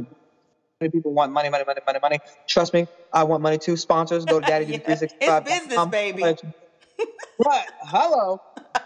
many 0.81 0.91
people 0.91 1.13
want 1.13 1.33
money, 1.33 1.51
money, 1.51 1.65
money, 1.67 1.81
money, 1.87 1.99
money. 2.03 2.19
Trust 2.49 2.75
me, 2.75 2.87
I 3.13 3.25
want 3.25 3.43
money 3.43 3.59
too. 3.59 3.77
Sponsors, 3.77 4.25
go 4.25 4.41
to 4.41 4.47
Daddy 4.47 4.65
yeah, 4.69 4.79
365. 4.79 5.43
It's 5.47 5.67
business, 5.67 5.87
baby. 5.87 6.23
but 7.39 7.67
hello, 7.83 8.39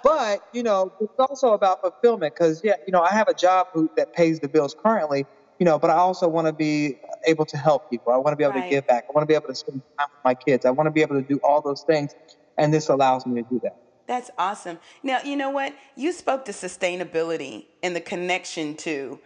but 0.02 0.40
you 0.52 0.62
know, 0.62 0.92
it's 1.00 1.12
also 1.18 1.52
about 1.52 1.80
fulfillment 1.80 2.34
because 2.34 2.60
yeah, 2.62 2.74
you 2.86 2.92
know, 2.92 3.02
I 3.02 3.12
have 3.12 3.28
a 3.28 3.34
job 3.34 3.66
who, 3.72 3.90
that 3.96 4.12
pays 4.12 4.40
the 4.40 4.48
bills 4.48 4.74
currently. 4.84 5.26
You 5.58 5.64
know, 5.64 5.76
but 5.76 5.90
I 5.90 5.94
also 5.94 6.28
want 6.28 6.46
to 6.46 6.52
be 6.52 6.98
able 7.26 7.44
to 7.46 7.56
help 7.56 7.90
people. 7.90 8.12
I 8.12 8.16
want 8.18 8.28
to 8.28 8.36
be 8.36 8.44
able 8.44 8.54
right. 8.54 8.62
to 8.62 8.70
give 8.70 8.86
back. 8.86 9.04
I 9.08 9.12
want 9.12 9.24
to 9.24 9.26
be 9.26 9.34
able 9.34 9.48
to 9.48 9.56
spend 9.56 9.82
time 9.98 10.06
with 10.12 10.24
my 10.24 10.34
kids. 10.36 10.64
I 10.64 10.70
want 10.70 10.86
to 10.86 10.92
be 10.92 11.02
able 11.02 11.16
to 11.16 11.26
do 11.28 11.40
all 11.42 11.60
those 11.60 11.82
things, 11.82 12.14
and 12.56 12.72
this 12.72 12.88
allows 12.88 13.26
me 13.26 13.42
to 13.42 13.48
do 13.48 13.60
that. 13.64 13.74
That's 14.08 14.30
awesome. 14.38 14.78
Now, 15.02 15.20
you 15.22 15.36
know 15.36 15.50
what? 15.50 15.74
You 15.94 16.12
spoke 16.12 16.46
to 16.46 16.52
sustainability 16.52 17.66
and 17.82 17.94
the 17.94 18.00
connection 18.00 18.74
to 18.78 19.20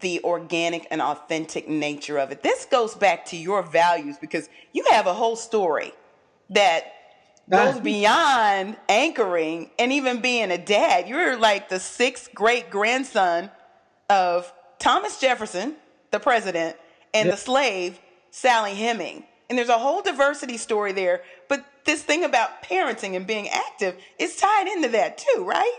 the 0.00 0.20
organic 0.24 0.86
and 0.90 1.02
authentic 1.02 1.68
nature 1.68 2.18
of 2.18 2.32
it. 2.32 2.42
This 2.42 2.64
goes 2.64 2.94
back 2.94 3.26
to 3.26 3.36
your 3.36 3.62
values 3.62 4.16
because 4.18 4.48
you 4.72 4.82
have 4.90 5.06
a 5.06 5.12
whole 5.12 5.36
story 5.36 5.92
that 6.50 6.84
goes 7.50 7.78
beyond 7.78 8.76
anchoring 8.88 9.70
and 9.78 9.92
even 9.92 10.20
being 10.20 10.50
a 10.50 10.58
dad. 10.58 11.06
You're 11.06 11.36
like 11.38 11.68
the 11.68 11.78
sixth 11.78 12.34
great 12.34 12.70
grandson 12.70 13.50
of 14.08 14.52
Thomas 14.78 15.20
Jefferson, 15.20 15.76
the 16.10 16.18
president, 16.18 16.76
and 17.12 17.30
the 17.30 17.36
slave, 17.36 17.98
Sally 18.30 18.74
Heming. 18.74 19.24
And 19.48 19.58
there's 19.58 19.68
a 19.68 19.78
whole 19.78 20.02
diversity 20.02 20.56
story 20.56 20.92
there. 20.92 21.22
But 21.48 21.64
this 21.86 22.02
thing 22.02 22.24
about 22.24 22.62
parenting 22.62 23.16
and 23.16 23.26
being 23.26 23.48
active 23.48 23.96
is 24.18 24.36
tied 24.36 24.68
into 24.68 24.88
that 24.88 25.18
too, 25.18 25.44
right? 25.44 25.78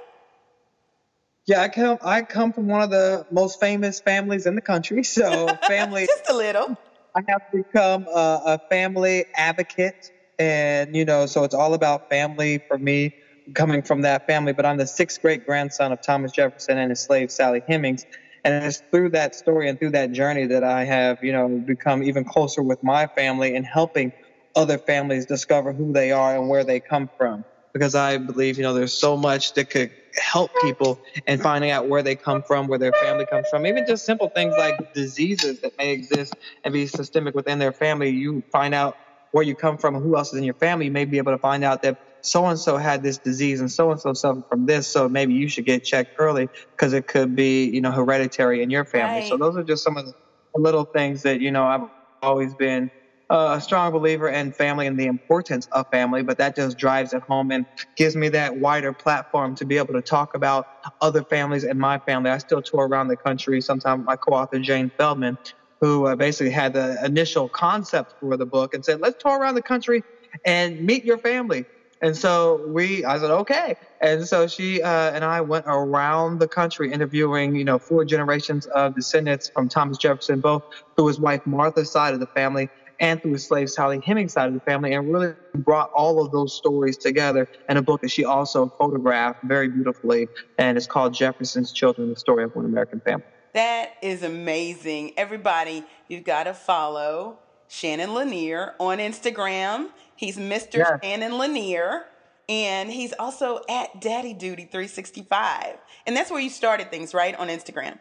Yeah, 1.47 1.61
I 1.61 1.69
come 1.69 1.97
I 2.01 2.23
come 2.23 2.51
from 2.51 2.67
one 2.67 2.81
of 2.81 2.89
the 2.89 3.23
most 3.31 3.59
famous 3.59 4.01
families 4.01 4.45
in 4.45 4.55
the 4.55 4.61
country. 4.61 5.03
So 5.03 5.57
family 5.67 6.05
Just 6.05 6.29
a 6.29 6.35
little. 6.35 6.75
I 7.15 7.21
have 7.29 7.41
become 7.51 8.05
a, 8.13 8.39
a 8.45 8.59
family 8.69 9.25
advocate 9.35 10.11
and 10.39 10.95
you 10.95 11.05
know, 11.05 11.25
so 11.25 11.43
it's 11.43 11.55
all 11.55 11.73
about 11.73 12.03
family 12.09 12.59
for 12.67 12.77
me 12.77 13.13
coming 13.55 13.81
from 13.81 14.01
that 14.01 14.23
family, 14.27 14.53
but 14.53 14.65
I'm 14.65 14.77
the 14.77 14.87
sixth 14.87 15.21
great 15.21 15.43
grandson 15.45 15.91
of 15.93 16.01
Thomas 16.01 16.31
Jefferson 16.31 16.77
and 16.77 16.89
his 16.91 17.01
slave 17.03 17.31
Sally 17.31 17.63
Hemings. 17.67 18.05
And 18.43 18.63
it's 18.65 18.83
through 18.91 19.11
that 19.11 19.35
story 19.35 19.69
and 19.69 19.79
through 19.79 19.91
that 19.91 20.11
journey 20.11 20.47
that 20.47 20.63
I 20.63 20.83
have, 20.85 21.17
you 21.21 21.31
know, 21.31 21.61
become 21.65 22.03
even 22.03 22.23
closer 22.23 22.61
with 22.61 22.79
my 22.81 23.07
family 23.15 23.55
and 23.55 23.65
helping 23.65 24.11
other 24.57 24.77
families 24.79 25.25
discover 25.25 25.71
who 25.71 25.93
they 25.93 26.11
are 26.11 26.35
and 26.35 26.49
where 26.49 26.63
they 26.65 26.81
come 26.81 27.09
from. 27.17 27.45
Because 27.73 27.95
I 27.95 28.17
believe, 28.17 28.57
you 28.57 28.63
know, 28.63 28.73
there's 28.73 28.93
so 28.93 29.15
much 29.15 29.53
that 29.53 29.69
could 29.69 29.91
help 30.15 30.49
people 30.63 30.99
in 31.27 31.39
finding 31.39 31.69
out 31.69 31.87
where 31.87 32.01
they 32.01 32.15
come 32.15 32.41
from, 32.41 32.67
where 32.67 32.79
their 32.79 32.91
family 33.03 33.25
comes 33.27 33.45
from. 33.51 33.67
Even 33.67 33.85
just 33.87 34.03
simple 34.03 34.31
things 34.35 34.55
like 34.57 34.75
diseases 34.93 35.59
that 35.61 35.73
may 35.77 35.91
exist 35.91 36.33
and 36.63 36.73
be 36.73 36.87
systemic 36.87 37.35
within 37.35 37.59
their 37.59 37.73
family. 37.73 38.09
You 38.09 38.43
find 38.51 38.73
out 38.73 38.97
where 39.31 39.43
you 39.43 39.55
come 39.55 39.77
from 39.77 39.95
and 39.95 40.03
who 40.03 40.17
else 40.17 40.33
is 40.33 40.39
in 40.39 40.43
your 40.43 40.55
family. 40.55 40.85
You 40.85 40.91
may 40.91 41.05
be 41.05 41.19
able 41.19 41.33
to 41.33 41.37
find 41.37 41.63
out 41.63 41.83
that 41.83 41.97
so 42.21 42.45
and 42.47 42.59
so 42.59 42.77
had 42.77 43.03
this 43.03 43.19
disease 43.19 43.59
and 43.59 43.71
so 43.71 43.91
and 43.91 44.01
so 44.01 44.13
suffered 44.13 44.43
from 44.49 44.65
this. 44.65 44.87
So 44.91 45.07
maybe 45.07 45.33
you 45.35 45.47
should 45.47 45.65
get 45.65 45.83
checked 45.83 46.13
early 46.17 46.49
because 46.75 46.93
it 46.93 47.05
could 47.05 47.35
be, 47.35 47.69
you 47.69 47.81
know, 47.81 47.91
hereditary 47.91 48.63
in 48.63 48.71
your 48.71 48.85
family. 48.85 49.19
Right. 49.19 49.29
So 49.29 49.37
those 49.37 49.55
are 49.55 49.63
just 49.63 49.83
some 49.83 49.97
of 49.97 50.05
the 50.05 50.13
little 50.55 50.85
things 50.95 51.21
that, 51.21 51.41
you 51.41 51.51
know, 51.51 51.63
I've 51.63 51.81
always 52.23 52.55
been 52.55 52.89
a 53.29 53.59
strong 53.61 53.91
believer 53.91 54.29
in 54.29 54.53
family 54.53 54.87
and 54.87 54.99
the 54.99 55.05
importance 55.07 55.67
of 55.71 55.85
family, 55.91 56.23
but 56.23 56.37
that 56.37 56.55
just 56.55 56.77
drives 56.77 57.13
it 57.13 57.21
home 57.27 57.51
and 57.51 57.65
gives 57.97 58.15
me 58.15 58.29
that 58.29 58.57
wider 58.57 58.93
platform 58.93 59.55
to 59.55 59.65
be 59.65 59.77
able 59.77 59.93
to 59.93 60.01
talk 60.01 60.29
about 60.35 60.65
other 61.01 61.23
families 61.29 61.63
and 61.63 61.79
my 61.79 61.99
family. 62.07 62.29
I 62.29 62.37
still 62.39 62.61
tour 62.63 62.87
around 62.87 63.07
the 63.07 63.17
country. 63.17 63.61
Sometimes 63.61 64.03
my 64.05 64.15
co-author 64.17 64.59
Jane 64.59 64.91
Feldman, 64.97 65.37
who 65.81 66.07
uh, 66.07 66.15
basically 66.15 66.51
had 66.51 66.73
the 66.73 66.97
initial 67.03 67.49
concept 67.49 68.13
for 68.19 68.37
the 68.37 68.45
book 68.45 68.73
and 68.73 68.83
said, 68.83 68.99
"Let's 69.01 69.15
tour 69.19 69.37
around 69.39 69.55
the 69.55 69.63
country 69.63 70.03
and 70.45 70.79
meet 70.79 71.03
your 71.03 71.19
family." 71.19 71.65
And 72.01 72.15
so 72.15 72.63
we, 72.67 73.03
I 73.05 73.17
said, 73.17 73.31
okay. 73.31 73.75
And 74.01 74.27
so 74.27 74.45
she 74.45 74.81
uh, 74.83 75.11
and 75.13 75.25
I 75.25 75.41
went 75.41 75.65
around 75.67 76.39
the 76.39 76.47
country 76.47 76.91
interviewing, 76.91 77.55
you 77.55 77.65
know, 77.65 77.79
four 77.79 78.05
generations 78.05 78.67
of 78.67 78.93
descendants 78.93 79.49
from 79.53 79.67
Thomas 79.67 79.97
Jefferson, 79.97 80.39
both 80.39 80.61
through 80.95 81.07
his 81.07 81.19
wife 81.19 81.41
Martha's 81.45 81.91
side 81.91 82.13
of 82.13 82.19
the 82.19 82.27
family 82.35 82.69
and 82.99 83.21
through 83.21 83.33
his 83.33 83.45
slave 83.45 83.69
Sally 83.69 83.99
Hemings 83.99 84.33
side 84.33 84.47
of 84.47 84.53
the 84.53 84.59
family, 84.61 84.93
and 84.93 85.11
really 85.11 85.33
brought 85.55 85.91
all 85.91 86.23
of 86.23 86.31
those 86.31 86.53
stories 86.53 86.97
together 86.97 87.47
in 87.69 87.77
a 87.77 87.81
book 87.81 88.01
that 88.01 88.11
she 88.11 88.25
also 88.25 88.71
photographed 88.77 89.43
very 89.43 89.67
beautifully. 89.67 90.27
And 90.57 90.77
it's 90.77 90.87
called 90.87 91.13
Jefferson's 91.13 91.71
Children, 91.71 92.09
the 92.09 92.15
story 92.15 92.43
of 92.43 92.55
one 92.55 92.65
American 92.65 92.99
family. 93.01 93.25
That 93.53 93.93
is 94.01 94.23
amazing. 94.23 95.13
Everybody, 95.17 95.83
you've 96.07 96.23
got 96.23 96.43
to 96.43 96.53
follow 96.53 97.39
Shannon 97.67 98.13
Lanier 98.13 98.75
on 98.79 98.99
Instagram. 98.99 99.89
He's 100.15 100.37
Mr. 100.37 100.77
Yeah. 100.77 100.97
Shannon 101.01 101.37
Lanier. 101.37 102.05
And 102.49 102.89
he's 102.89 103.13
also 103.19 103.61
at 103.69 103.99
Daddy 103.99 104.33
Duty 104.33 104.63
365. 104.63 105.75
And 106.05 106.15
that's 106.15 106.31
where 106.31 106.39
you 106.39 106.49
started 106.49 106.89
things, 106.89 107.13
right? 107.13 107.35
On 107.35 107.49
Instagram. 107.49 107.99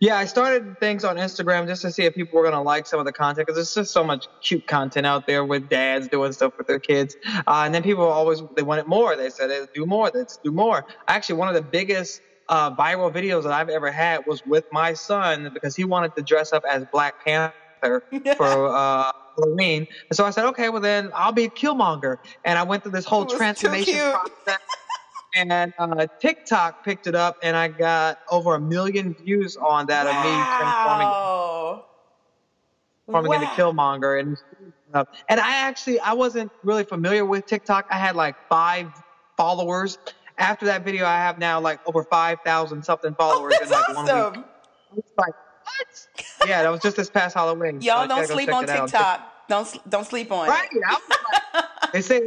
Yeah, 0.00 0.16
I 0.16 0.24
started 0.24 0.78
things 0.80 1.04
on 1.04 1.16
Instagram 1.16 1.66
just 1.66 1.82
to 1.82 1.92
see 1.92 2.04
if 2.04 2.14
people 2.14 2.36
were 2.36 2.42
going 2.42 2.54
to 2.54 2.60
like 2.60 2.86
some 2.86 2.98
of 2.98 3.06
the 3.06 3.12
content 3.12 3.46
because 3.46 3.56
there's 3.56 3.74
just 3.74 3.92
so 3.92 4.02
much 4.02 4.26
cute 4.42 4.66
content 4.66 5.06
out 5.06 5.26
there 5.26 5.44
with 5.44 5.68
dads 5.68 6.08
doing 6.08 6.32
stuff 6.32 6.52
with 6.58 6.66
their 6.66 6.80
kids. 6.80 7.16
Uh, 7.46 7.62
and 7.64 7.74
then 7.74 7.82
people 7.82 8.04
always, 8.04 8.42
they 8.56 8.62
wanted 8.62 8.86
more. 8.86 9.16
They 9.16 9.30
said, 9.30 9.50
hey, 9.50 9.66
do 9.74 9.86
more, 9.86 10.10
let's 10.12 10.38
do 10.42 10.50
more. 10.50 10.84
Actually, 11.06 11.36
one 11.36 11.48
of 11.48 11.54
the 11.54 11.62
biggest 11.62 12.20
uh, 12.48 12.74
viral 12.74 13.12
videos 13.12 13.44
that 13.44 13.52
I've 13.52 13.68
ever 13.68 13.90
had 13.90 14.20
was 14.26 14.42
with 14.44 14.64
my 14.72 14.92
son 14.92 15.50
because 15.52 15.76
he 15.76 15.84
wanted 15.84 16.14
to 16.16 16.22
dress 16.22 16.52
up 16.52 16.64
as 16.68 16.84
Black 16.92 17.14
Panther 17.24 17.52
for 18.36 18.68
uh, 18.68 19.10
Halloween. 19.36 19.86
And 20.10 20.16
so 20.16 20.24
I 20.24 20.30
said, 20.30 20.46
okay, 20.46 20.68
well 20.68 20.80
then 20.80 21.10
I'll 21.14 21.32
be 21.32 21.48
Killmonger. 21.48 22.16
And 22.44 22.58
I 22.58 22.62
went 22.64 22.82
through 22.82 22.92
this 22.92 23.04
whole 23.04 23.26
transformation 23.26 24.12
process. 24.12 24.60
And 25.36 25.52
uh, 25.78 26.08
TikTok 26.20 26.76
picked 26.84 27.06
it 27.08 27.16
up, 27.16 27.36
and 27.42 27.56
I 27.56 27.68
got 27.68 28.18
over 28.30 28.56
a 28.56 28.60
million 28.60 29.14
views 29.14 29.56
on 29.56 29.86
that 29.88 30.08
of 30.08 30.16
me 30.24 30.48
transforming 30.58 31.08
Wow. 31.10 31.84
into 33.34 33.46
Killmonger. 33.48 34.20
And 34.20 34.36
and 35.28 35.40
I 35.40 35.56
actually 35.58 36.00
I 36.00 36.14
wasn't 36.14 36.52
really 36.64 36.84
familiar 36.84 37.24
with 37.26 37.46
TikTok. 37.46 37.86
I 37.90 37.96
had 37.98 38.16
like 38.16 38.36
five 38.50 38.92
followers. 39.36 39.98
After 40.38 40.66
that 40.66 40.84
video, 40.84 41.06
I 41.06 41.16
have 41.18 41.38
now 41.38 41.60
like 41.60 41.80
over 41.86 42.04
five 42.10 42.38
thousand 42.44 42.84
something 42.84 43.14
followers 43.16 43.56
Oh, 43.56 43.58
followers 43.58 43.70
that's 43.70 43.72
in 43.72 43.76
like 43.76 43.96
one 43.96 44.04
week. 44.06 44.12
awesome. 44.14 44.44
Like, 45.18 45.34
what? 45.62 46.48
yeah, 46.48 46.62
that 46.64 46.70
was 46.70 46.80
just 46.80 46.96
this 46.96 47.10
past 47.10 47.34
Halloween. 47.36 47.80
Y'all 47.82 48.06
gotta 48.08 48.08
don't 48.08 48.26
sleep 48.26 48.52
on 48.52 48.64
it 48.64 48.70
out. 48.70 48.88
TikTok. 48.88 49.32
Don't 49.48 49.90
don't 49.90 50.06
sleep 50.06 50.32
on 50.32 50.48
Right. 50.48 50.68
it. 50.72 50.82
Like, 50.88 51.64
they 51.92 52.02
say 52.02 52.20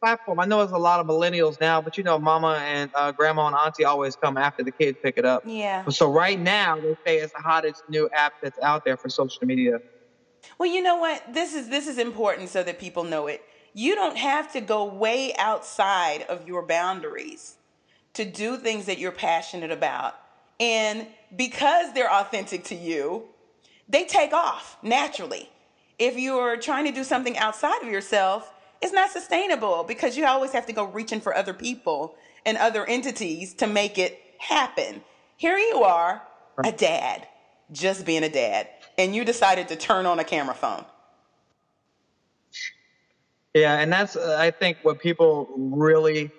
platform. 0.00 0.40
I 0.40 0.44
know 0.44 0.62
it's 0.62 0.72
a 0.72 0.78
lot 0.78 1.00
of 1.00 1.06
millennials 1.06 1.60
now, 1.60 1.80
but 1.80 1.96
you 1.96 2.04
know, 2.04 2.18
mama 2.18 2.62
and 2.64 2.90
uh, 2.94 3.12
grandma 3.12 3.46
and 3.46 3.56
auntie 3.56 3.84
always 3.84 4.16
come 4.16 4.36
after 4.36 4.62
the 4.62 4.72
kids 4.72 4.98
pick 5.02 5.16
it 5.16 5.24
up. 5.24 5.42
Yeah. 5.46 5.86
So 5.88 6.10
right 6.10 6.38
now, 6.38 6.76
they 6.76 6.96
say 7.06 7.18
it's 7.18 7.32
the 7.32 7.42
hottest 7.42 7.82
new 7.88 8.08
app 8.14 8.34
that's 8.42 8.58
out 8.62 8.84
there 8.84 8.96
for 8.96 9.08
social 9.08 9.46
media. 9.46 9.78
Well, 10.58 10.72
you 10.72 10.82
know 10.82 10.96
what? 10.96 11.22
This 11.32 11.54
is 11.54 11.68
this 11.68 11.86
is 11.86 11.98
important 11.98 12.48
so 12.48 12.62
that 12.62 12.78
people 12.78 13.04
know 13.04 13.26
it. 13.26 13.42
You 13.72 13.94
don't 13.94 14.16
have 14.16 14.52
to 14.52 14.60
go 14.60 14.84
way 14.84 15.34
outside 15.36 16.22
of 16.28 16.46
your 16.48 16.62
boundaries 16.62 17.56
to 18.14 18.24
do 18.24 18.56
things 18.56 18.86
that 18.86 18.98
you're 18.98 19.12
passionate 19.12 19.70
about. 19.70 20.14
And 20.58 21.06
because 21.34 21.92
they're 21.92 22.10
authentic 22.10 22.64
to 22.64 22.74
you, 22.74 23.24
they 23.88 24.04
take 24.04 24.32
off 24.32 24.78
naturally. 24.82 25.50
If 25.98 26.18
you're 26.18 26.56
trying 26.56 26.86
to 26.86 26.92
do 26.92 27.04
something 27.04 27.36
outside 27.36 27.82
of 27.82 27.88
yourself, 27.88 28.52
it's 28.82 28.92
not 28.92 29.10
sustainable 29.10 29.84
because 29.84 30.16
you 30.16 30.26
always 30.26 30.52
have 30.52 30.66
to 30.66 30.72
go 30.72 30.84
reaching 30.84 31.20
for 31.20 31.34
other 31.34 31.54
people 31.54 32.14
and 32.44 32.56
other 32.58 32.84
entities 32.86 33.54
to 33.54 33.66
make 33.66 33.98
it 33.98 34.20
happen. 34.38 35.02
Here 35.36 35.56
you 35.58 35.82
are, 35.82 36.22
a 36.64 36.72
dad, 36.72 37.26
just 37.72 38.06
being 38.06 38.22
a 38.22 38.28
dad, 38.28 38.68
and 38.96 39.14
you 39.14 39.24
decided 39.24 39.68
to 39.68 39.76
turn 39.76 40.06
on 40.06 40.18
a 40.18 40.24
camera 40.24 40.54
phone. 40.54 40.84
Yeah, 43.54 43.78
and 43.78 43.92
that's 43.92 44.16
uh, 44.16 44.36
I 44.38 44.50
think 44.50 44.78
what 44.82 44.98
people 44.98 45.48
really 45.56 46.30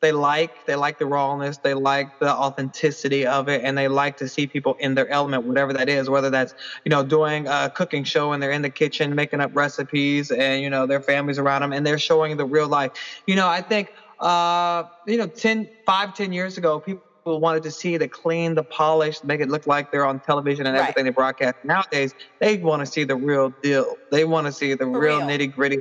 they 0.00 0.12
like. 0.12 0.66
They 0.66 0.76
like 0.76 0.98
the 0.98 1.06
rawness, 1.06 1.58
they 1.58 1.74
like 1.74 2.18
the 2.18 2.30
authenticity 2.30 3.26
of 3.26 3.48
it, 3.48 3.62
and 3.64 3.76
they 3.76 3.88
like 3.88 4.16
to 4.18 4.28
see 4.28 4.46
people 4.46 4.76
in 4.78 4.94
their 4.94 5.08
element, 5.08 5.44
whatever 5.44 5.72
that 5.72 5.88
is. 5.88 6.08
Whether 6.10 6.30
that's 6.30 6.54
you 6.84 6.90
know 6.90 7.02
doing 7.02 7.46
a 7.46 7.70
cooking 7.74 8.04
show 8.04 8.32
and 8.32 8.42
they're 8.42 8.52
in 8.52 8.62
the 8.62 8.70
kitchen 8.70 9.14
making 9.14 9.40
up 9.40 9.50
recipes, 9.54 10.30
and 10.30 10.62
you 10.62 10.70
know 10.70 10.86
their 10.86 11.00
families 11.00 11.38
around 11.38 11.62
them, 11.62 11.72
and 11.72 11.86
they're 11.86 11.98
showing 11.98 12.36
the 12.36 12.46
real 12.46 12.68
life. 12.68 12.92
You 13.26 13.36
know, 13.36 13.48
I 13.48 13.62
think 13.62 13.92
uh, 14.20 14.84
you 15.06 15.16
know 15.18 15.26
10, 15.26 15.68
5, 15.86 16.14
10 16.14 16.32
years 16.32 16.58
ago, 16.58 16.80
people 16.80 17.02
wanted 17.26 17.62
to 17.64 17.70
see 17.72 17.96
the 17.96 18.08
clean, 18.08 18.54
the 18.54 18.64
polished, 18.64 19.24
make 19.24 19.40
it 19.40 19.48
look 19.48 19.66
like 19.66 19.86
they're 19.90 20.06
on 20.06 20.20
television 20.20 20.66
and 20.66 20.76
Right. 20.76 20.82
everything 20.82 21.04
they 21.04 21.10
broadcast. 21.10 21.54
Nowadays, 21.62 22.14
they 22.40 22.56
want 22.58 22.80
to 22.80 22.86
see 22.86 23.04
the 23.04 23.16
real 23.16 23.50
deal. 23.62 23.96
They 24.10 24.24
want 24.24 24.46
to 24.46 24.52
see 24.52 24.74
the 24.74 24.86
For 24.92 25.00
real 25.00 25.18
real. 25.18 25.26
nitty 25.28 25.50
gritty. 25.50 25.78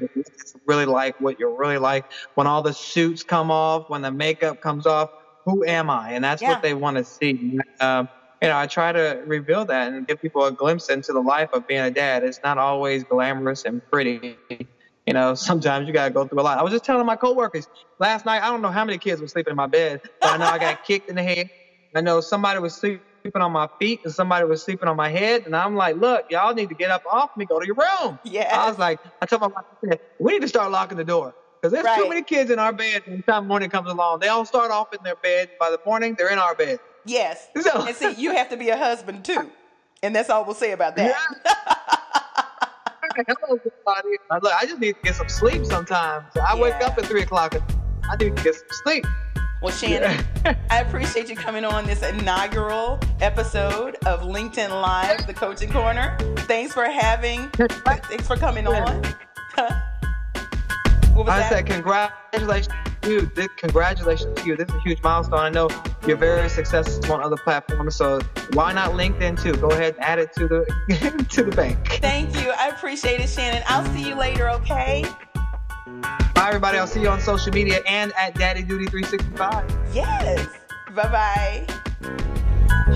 Really 0.66 0.86
like 0.86 1.14
what 1.18 1.38
you're 1.40 1.56
really 1.56 1.78
like. 1.78 2.06
When 2.36 2.48
all 2.48 2.62
the 2.62 2.74
suits 2.74 3.24
come 3.24 3.52
off, 3.52 3.84
when 3.88 4.02
the 4.02 4.12
makeup 4.12 4.60
comes 4.62 4.86
off, 4.86 5.10
who 5.46 5.64
am 5.66 5.90
I? 5.90 6.12
And 6.12 6.24
that's 6.24 6.42
Yeah. 6.42 6.50
what 6.50 6.62
they 6.62 6.74
want 6.74 6.98
to 6.98 7.04
see. 7.04 7.38
Um, 7.80 8.10
you 8.42 8.50
know, 8.50 8.58
I 8.58 8.68
try 8.68 8.92
to 8.92 9.22
reveal 9.26 9.66
that 9.66 9.94
and 9.94 10.06
give 10.08 10.20
people 10.22 10.44
a 10.46 10.52
glimpse 10.52 10.90
into 10.90 11.14
the 11.14 11.22
life 11.22 11.50
of 11.54 11.66
being 11.68 11.82
a 11.82 11.92
dad. 11.92 12.24
It's 12.24 12.40
not 12.44 12.58
always 12.58 13.04
glamorous 13.04 13.64
and 13.66 13.82
pretty. 13.92 14.40
You 15.06 15.14
know, 15.14 15.36
sometimes 15.36 15.88
you 15.88 15.94
gotta 15.94 16.12
go 16.12 16.26
through 16.28 16.40
a 16.40 16.44
lot. 16.44 16.58
I 16.58 16.64
was 16.64 16.72
just 16.72 16.84
telling 16.84 17.06
my 17.06 17.16
coworkers 17.16 17.68
last 18.00 18.26
night. 18.26 18.42
I 18.42 18.48
don't 18.48 18.62
know 18.62 18.70
how 18.72 18.84
many 18.84 18.98
kids 18.98 19.22
were 19.22 19.28
sleeping 19.28 19.52
in 19.52 19.58
my 19.58 19.68
bed, 19.68 20.02
but 20.20 20.32
I 20.34 20.38
know 20.38 20.46
I 20.46 20.58
got 20.58 20.84
kicked 20.84 21.10
in 21.10 21.16
the 21.16 21.24
head. 21.24 21.50
I 21.96 22.02
know 22.02 22.22
somebody 22.22 22.60
was 22.60 22.76
sleeping 22.76 23.02
on 23.36 23.52
my 23.52 23.68
feet 23.80 24.02
and 24.04 24.12
somebody 24.14 24.46
was 24.46 24.64
sleeping 24.64 24.88
on 24.90 24.96
my 24.98 25.10
head, 25.10 25.44
and 25.46 25.56
I'm 25.56 25.76
like, 25.76 25.96
"Look, 25.98 26.26
y'all 26.30 26.54
need 26.54 26.70
to 26.70 26.76
get 26.76 26.90
up 26.92 27.04
off 27.12 27.30
me. 27.38 27.46
Go 27.46 27.60
to 27.60 27.66
your 27.66 27.76
room." 27.76 28.20
Yeah. 28.24 28.50
I 28.52 28.68
was 28.68 28.80
like, 28.80 29.00
I 29.22 29.26
told 29.28 29.42
my 29.42 29.48
wife, 29.48 29.66
I 29.84 29.90
said, 29.90 30.00
"We 30.20 30.34
need 30.34 30.42
to 30.42 30.48
start 30.48 30.72
locking 30.72 30.98
the 30.98 31.04
door." 31.04 31.34
Because 31.62 31.72
there's 31.72 31.98
too 31.98 32.10
many 32.10 32.22
kids 32.24 32.50
in 32.52 32.60
our 32.60 32.74
bed. 32.74 33.04
When 33.06 33.18
the 33.18 33.24
time 33.32 33.48
morning 33.48 33.70
comes 33.70 33.90
along, 33.90 34.20
they 34.20 34.28
all 34.28 34.46
start 34.46 34.72
off 34.72 34.92
in 34.94 35.00
their 35.04 35.16
bed. 35.16 35.50
By 35.60 35.70
the 35.70 35.80
morning, 35.86 36.16
they're 36.18 36.30
in 36.32 36.40
our 36.40 36.54
bed. 36.56 36.80
Yes. 37.06 37.48
So- 37.62 37.86
and 37.86 37.96
see, 37.96 38.12
you 38.14 38.32
have 38.34 38.50
to 38.50 38.58
be 38.58 38.70
a 38.70 38.78
husband 38.78 39.24
too. 39.24 39.52
And 40.04 40.16
that's 40.16 40.30
all 40.30 40.46
we'll 40.46 40.54
say 40.56 40.72
about 40.72 40.96
that. 40.98 41.16
Hello, 43.28 43.58
everybody. 43.58 44.18
Uh, 44.30 44.40
Look, 44.44 44.54
I 44.54 44.66
just 44.66 44.80
need 44.80 44.96
to 44.96 45.02
get 45.02 45.16
some 45.16 45.30
sleep 45.30 45.66
sometimes. 45.66 46.26
I 46.36 46.60
wake 46.60 46.76
up 46.84 46.98
at 46.98 47.06
three 47.06 47.22
o'clock. 47.22 47.56
and 47.56 47.64
I 48.12 48.18
need 48.18 48.36
to 48.36 48.44
get 48.44 48.56
some 48.56 48.68
sleep. 48.84 49.06
Well, 49.62 49.72
Shannon, 49.74 50.26
I 50.70 50.82
appreciate 50.82 51.30
you 51.30 51.36
coming 51.36 51.64
on 51.64 51.86
this 51.86 52.04
inaugural 52.04 53.00
episode 53.22 53.96
of 54.06 54.24
LinkedIn 54.24 54.70
Live, 54.70 55.26
the 55.28 55.34
Coaching 55.34 55.72
Corner. 55.72 56.18
Thanks 56.40 56.74
for 56.74 56.84
having, 56.84 57.50
thanks 57.52 58.28
for 58.28 58.36
coming 58.36 58.68
on. 58.68 59.02
what 61.16 61.26
was 61.28 61.34
I 61.34 61.40
that? 61.40 61.50
said 61.50 61.66
congratulations 61.66 62.74
to 63.02 63.12
you. 63.12 63.22
This, 63.36 63.48
congratulations 63.58 64.40
to 64.40 64.46
you. 64.46 64.56
This 64.58 64.68
is 64.70 64.76
a 64.76 64.80
huge 64.82 65.02
milestone. 65.02 65.40
I 65.40 65.50
know 65.50 65.70
you're 66.06 66.18
very 66.18 66.50
successful 66.50 67.14
on 67.14 67.24
other 67.24 67.38
platforms, 67.38 67.96
so 67.96 68.20
why 68.54 68.74
not 68.74 68.92
LinkedIn 68.92 69.42
too? 69.42 69.54
Go 69.56 69.70
ahead 69.72 69.96
and 69.96 70.04
add 70.04 70.20
it 70.20 70.34
to 70.34 70.48
the 70.48 71.26
to 71.32 71.44
the 71.44 71.52
bank. 71.56 71.78
Thank 72.02 72.36
you. 72.36 72.52
I 72.52 72.68
appreciate 72.70 73.20
it, 73.22 73.30
Shannon. 73.30 73.64
I'll 73.68 73.86
see 73.94 74.08
you 74.08 74.16
later, 74.16 74.50
okay? 74.52 75.06
Bye, 76.34 76.48
everybody. 76.50 76.78
I'll 76.78 76.88
see 76.88 77.02
you 77.02 77.10
on 77.10 77.22
social 77.22 77.54
media 77.54 77.82
and 77.88 78.12
at 78.18 78.36
Daddy 78.36 78.62
Duty 78.62 78.86
365. 78.88 79.72
Yes. 79.94 80.48
Bye 80.94 81.08
bye. 81.10 81.68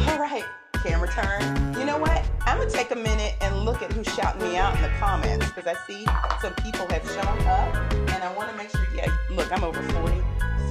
All 0.08 0.20
right, 0.20 0.44
camera 0.84 1.08
turn. 1.12 1.74
You 1.80 1.86
know 1.86 1.98
what? 1.98 2.29
I'm 2.50 2.68
to 2.68 2.76
take 2.76 2.90
a 2.90 2.96
minute 2.96 3.36
and 3.42 3.64
look 3.64 3.84
at 3.84 3.94
who's 3.94 4.12
shouting 4.16 4.42
me 4.42 4.58
out 4.58 4.76
in 4.76 4.82
the 4.82 4.90
comments 4.98 5.46
because 5.52 5.68
I 5.68 5.76
see 5.86 6.04
some 6.42 6.52
people 6.56 6.88
have 6.90 7.08
shown 7.08 7.48
up 7.48 7.94
and 7.94 8.24
I 8.24 8.34
want 8.36 8.50
to 8.50 8.58
make 8.58 8.72
sure. 8.72 8.88
Yeah, 8.92 9.06
look, 9.30 9.52
I'm 9.52 9.64
over 9.64 9.84
40. 9.84 10.18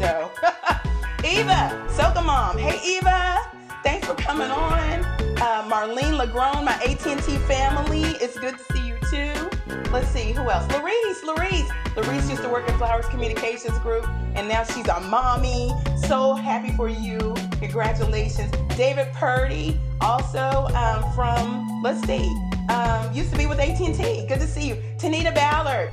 So, 0.01 0.29
Eva, 1.25 1.87
Soka 1.89 2.25
Mom. 2.25 2.59
Hey, 2.59 2.81
Eva. 2.85 3.39
Thanks 3.85 4.09
for 4.09 4.15
coming 4.17 4.51
on. 4.51 5.05
Uh, 5.41 5.71
Marlene 5.71 6.19
Legrone, 6.19 6.65
my 6.65 6.75
AT&T 6.85 7.37
family. 7.47 8.03
It's 8.21 8.37
good 8.37 8.59
to 8.59 8.73
see 8.73 8.89
you 8.89 8.99
too. 9.09 9.49
Let's 9.93 10.09
see, 10.09 10.33
who 10.33 10.51
else? 10.51 10.67
Larice, 10.73 11.23
Larice. 11.23 11.69
Larice 11.95 12.29
used 12.29 12.43
to 12.43 12.49
work 12.49 12.69
at 12.69 12.77
Flowers 12.77 13.07
Communications 13.07 13.79
Group, 13.79 14.05
and 14.35 14.49
now 14.49 14.65
she's 14.65 14.89
a 14.89 14.99
mommy. 15.03 15.71
So 16.09 16.35
happy 16.35 16.73
for 16.73 16.89
you. 16.89 17.37
Congratulations. 17.61 18.51
David 18.77 19.13
Purdy, 19.15 19.79
also 20.01 20.69
um, 20.75 21.13
from, 21.13 21.83
let's 21.83 22.01
see, 22.07 22.27
um, 22.69 23.13
used 23.13 23.33
to 23.33 23.39
be 23.39 23.47
with 23.47 23.59
AT&T. 23.59 24.27
Good 24.27 24.41
to 24.41 24.47
see 24.47 24.69
you. 24.69 24.77
Tanita 24.99 25.35
Ballard. 25.35 25.91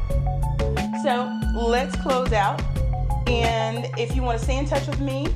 So 1.03 1.39
let's 1.55 1.95
close 1.95 2.31
out. 2.33 2.61
And 3.27 3.87
if 3.97 4.15
you 4.15 4.21
want 4.21 4.37
to 4.37 4.43
stay 4.43 4.57
in 4.57 4.65
touch 4.65 4.87
with 4.87 4.99
me, 4.99 5.27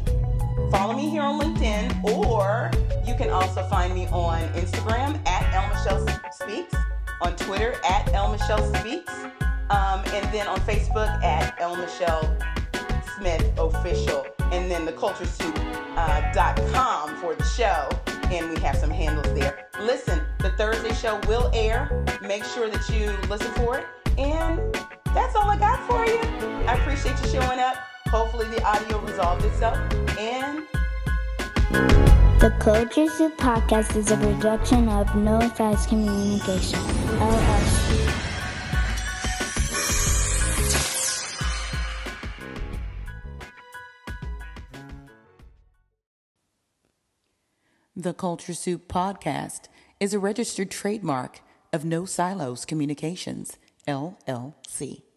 follow 0.72 0.94
me 0.94 1.10
here 1.10 1.22
on 1.22 1.40
LinkedIn, 1.40 2.04
or 2.04 2.70
you 3.06 3.16
can 3.16 3.30
also 3.30 3.64
find 3.64 3.94
me 3.94 4.06
on 4.08 4.42
Instagram 4.50 5.20
at 5.28 5.52
L. 5.54 5.68
Michelle 5.70 6.32
Speaks, 6.32 6.76
on 7.22 7.36
Twitter 7.36 7.76
at 7.84 8.14
L. 8.14 8.32
Michelle 8.32 8.64
Speaks, 8.76 9.12
um, 9.70 10.02
and 10.14 10.32
then 10.34 10.48
on 10.48 10.60
Facebook 10.62 11.10
at 11.24 11.60
L. 11.60 11.76
Michelle 11.76 12.38
Smith 13.18 13.52
Official, 13.58 14.26
and 14.52 14.70
then 14.70 14.86
the 14.86 14.92
culturesoup.com 14.92 15.96
uh, 15.96 17.16
for 17.22 17.36
the 17.36 17.44
show, 17.44 17.90
and 18.32 18.50
we 18.50 18.60
have 18.62 18.76
some 18.76 18.90
handles 18.90 19.32
there. 19.34 19.68
Listen, 19.80 20.22
the 20.40 20.52
Thursday 20.52 20.94
show 20.94 21.20
will 21.28 21.52
air. 21.54 22.06
Make 22.22 22.44
sure 22.44 22.70
that 22.70 22.90
you 22.90 23.12
listen 23.30 23.52
for 23.54 23.80
it, 23.80 23.86
and 24.18 24.60
that's 25.14 25.36
all 25.36 25.50
I 25.50 25.58
got 25.58 25.80
for 25.88 26.06
you. 26.06 26.20
I 26.66 26.76
appreciate 26.76 27.20
you 27.22 27.42
showing 27.42 27.60
up. 27.60 27.76
Hopefully, 28.08 28.48
the 28.48 28.64
audio 28.64 29.00
resolved 29.00 29.46
itself, 29.46 29.78
and 30.18 30.64
The 32.40 32.54
Culture 32.60 33.08
Soup 33.08 33.38
podcast 33.38 33.96
is 33.96 34.12
a 34.12 34.18
production 34.18 34.90
of 34.90 35.16
No 35.16 35.40
Silos 35.56 35.86
Communication, 35.86 36.80
LLC. 37.20 38.09
The 48.00 48.14
Culture 48.14 48.54
Soup 48.54 48.88
Podcast 48.88 49.64
is 50.00 50.14
a 50.14 50.20
registered 50.20 50.72
trademark 50.72 51.42
of 51.74 51.84
No 51.84 52.06
Silos 52.06 52.64
Communications, 52.64 53.58
LLC. 53.90 55.09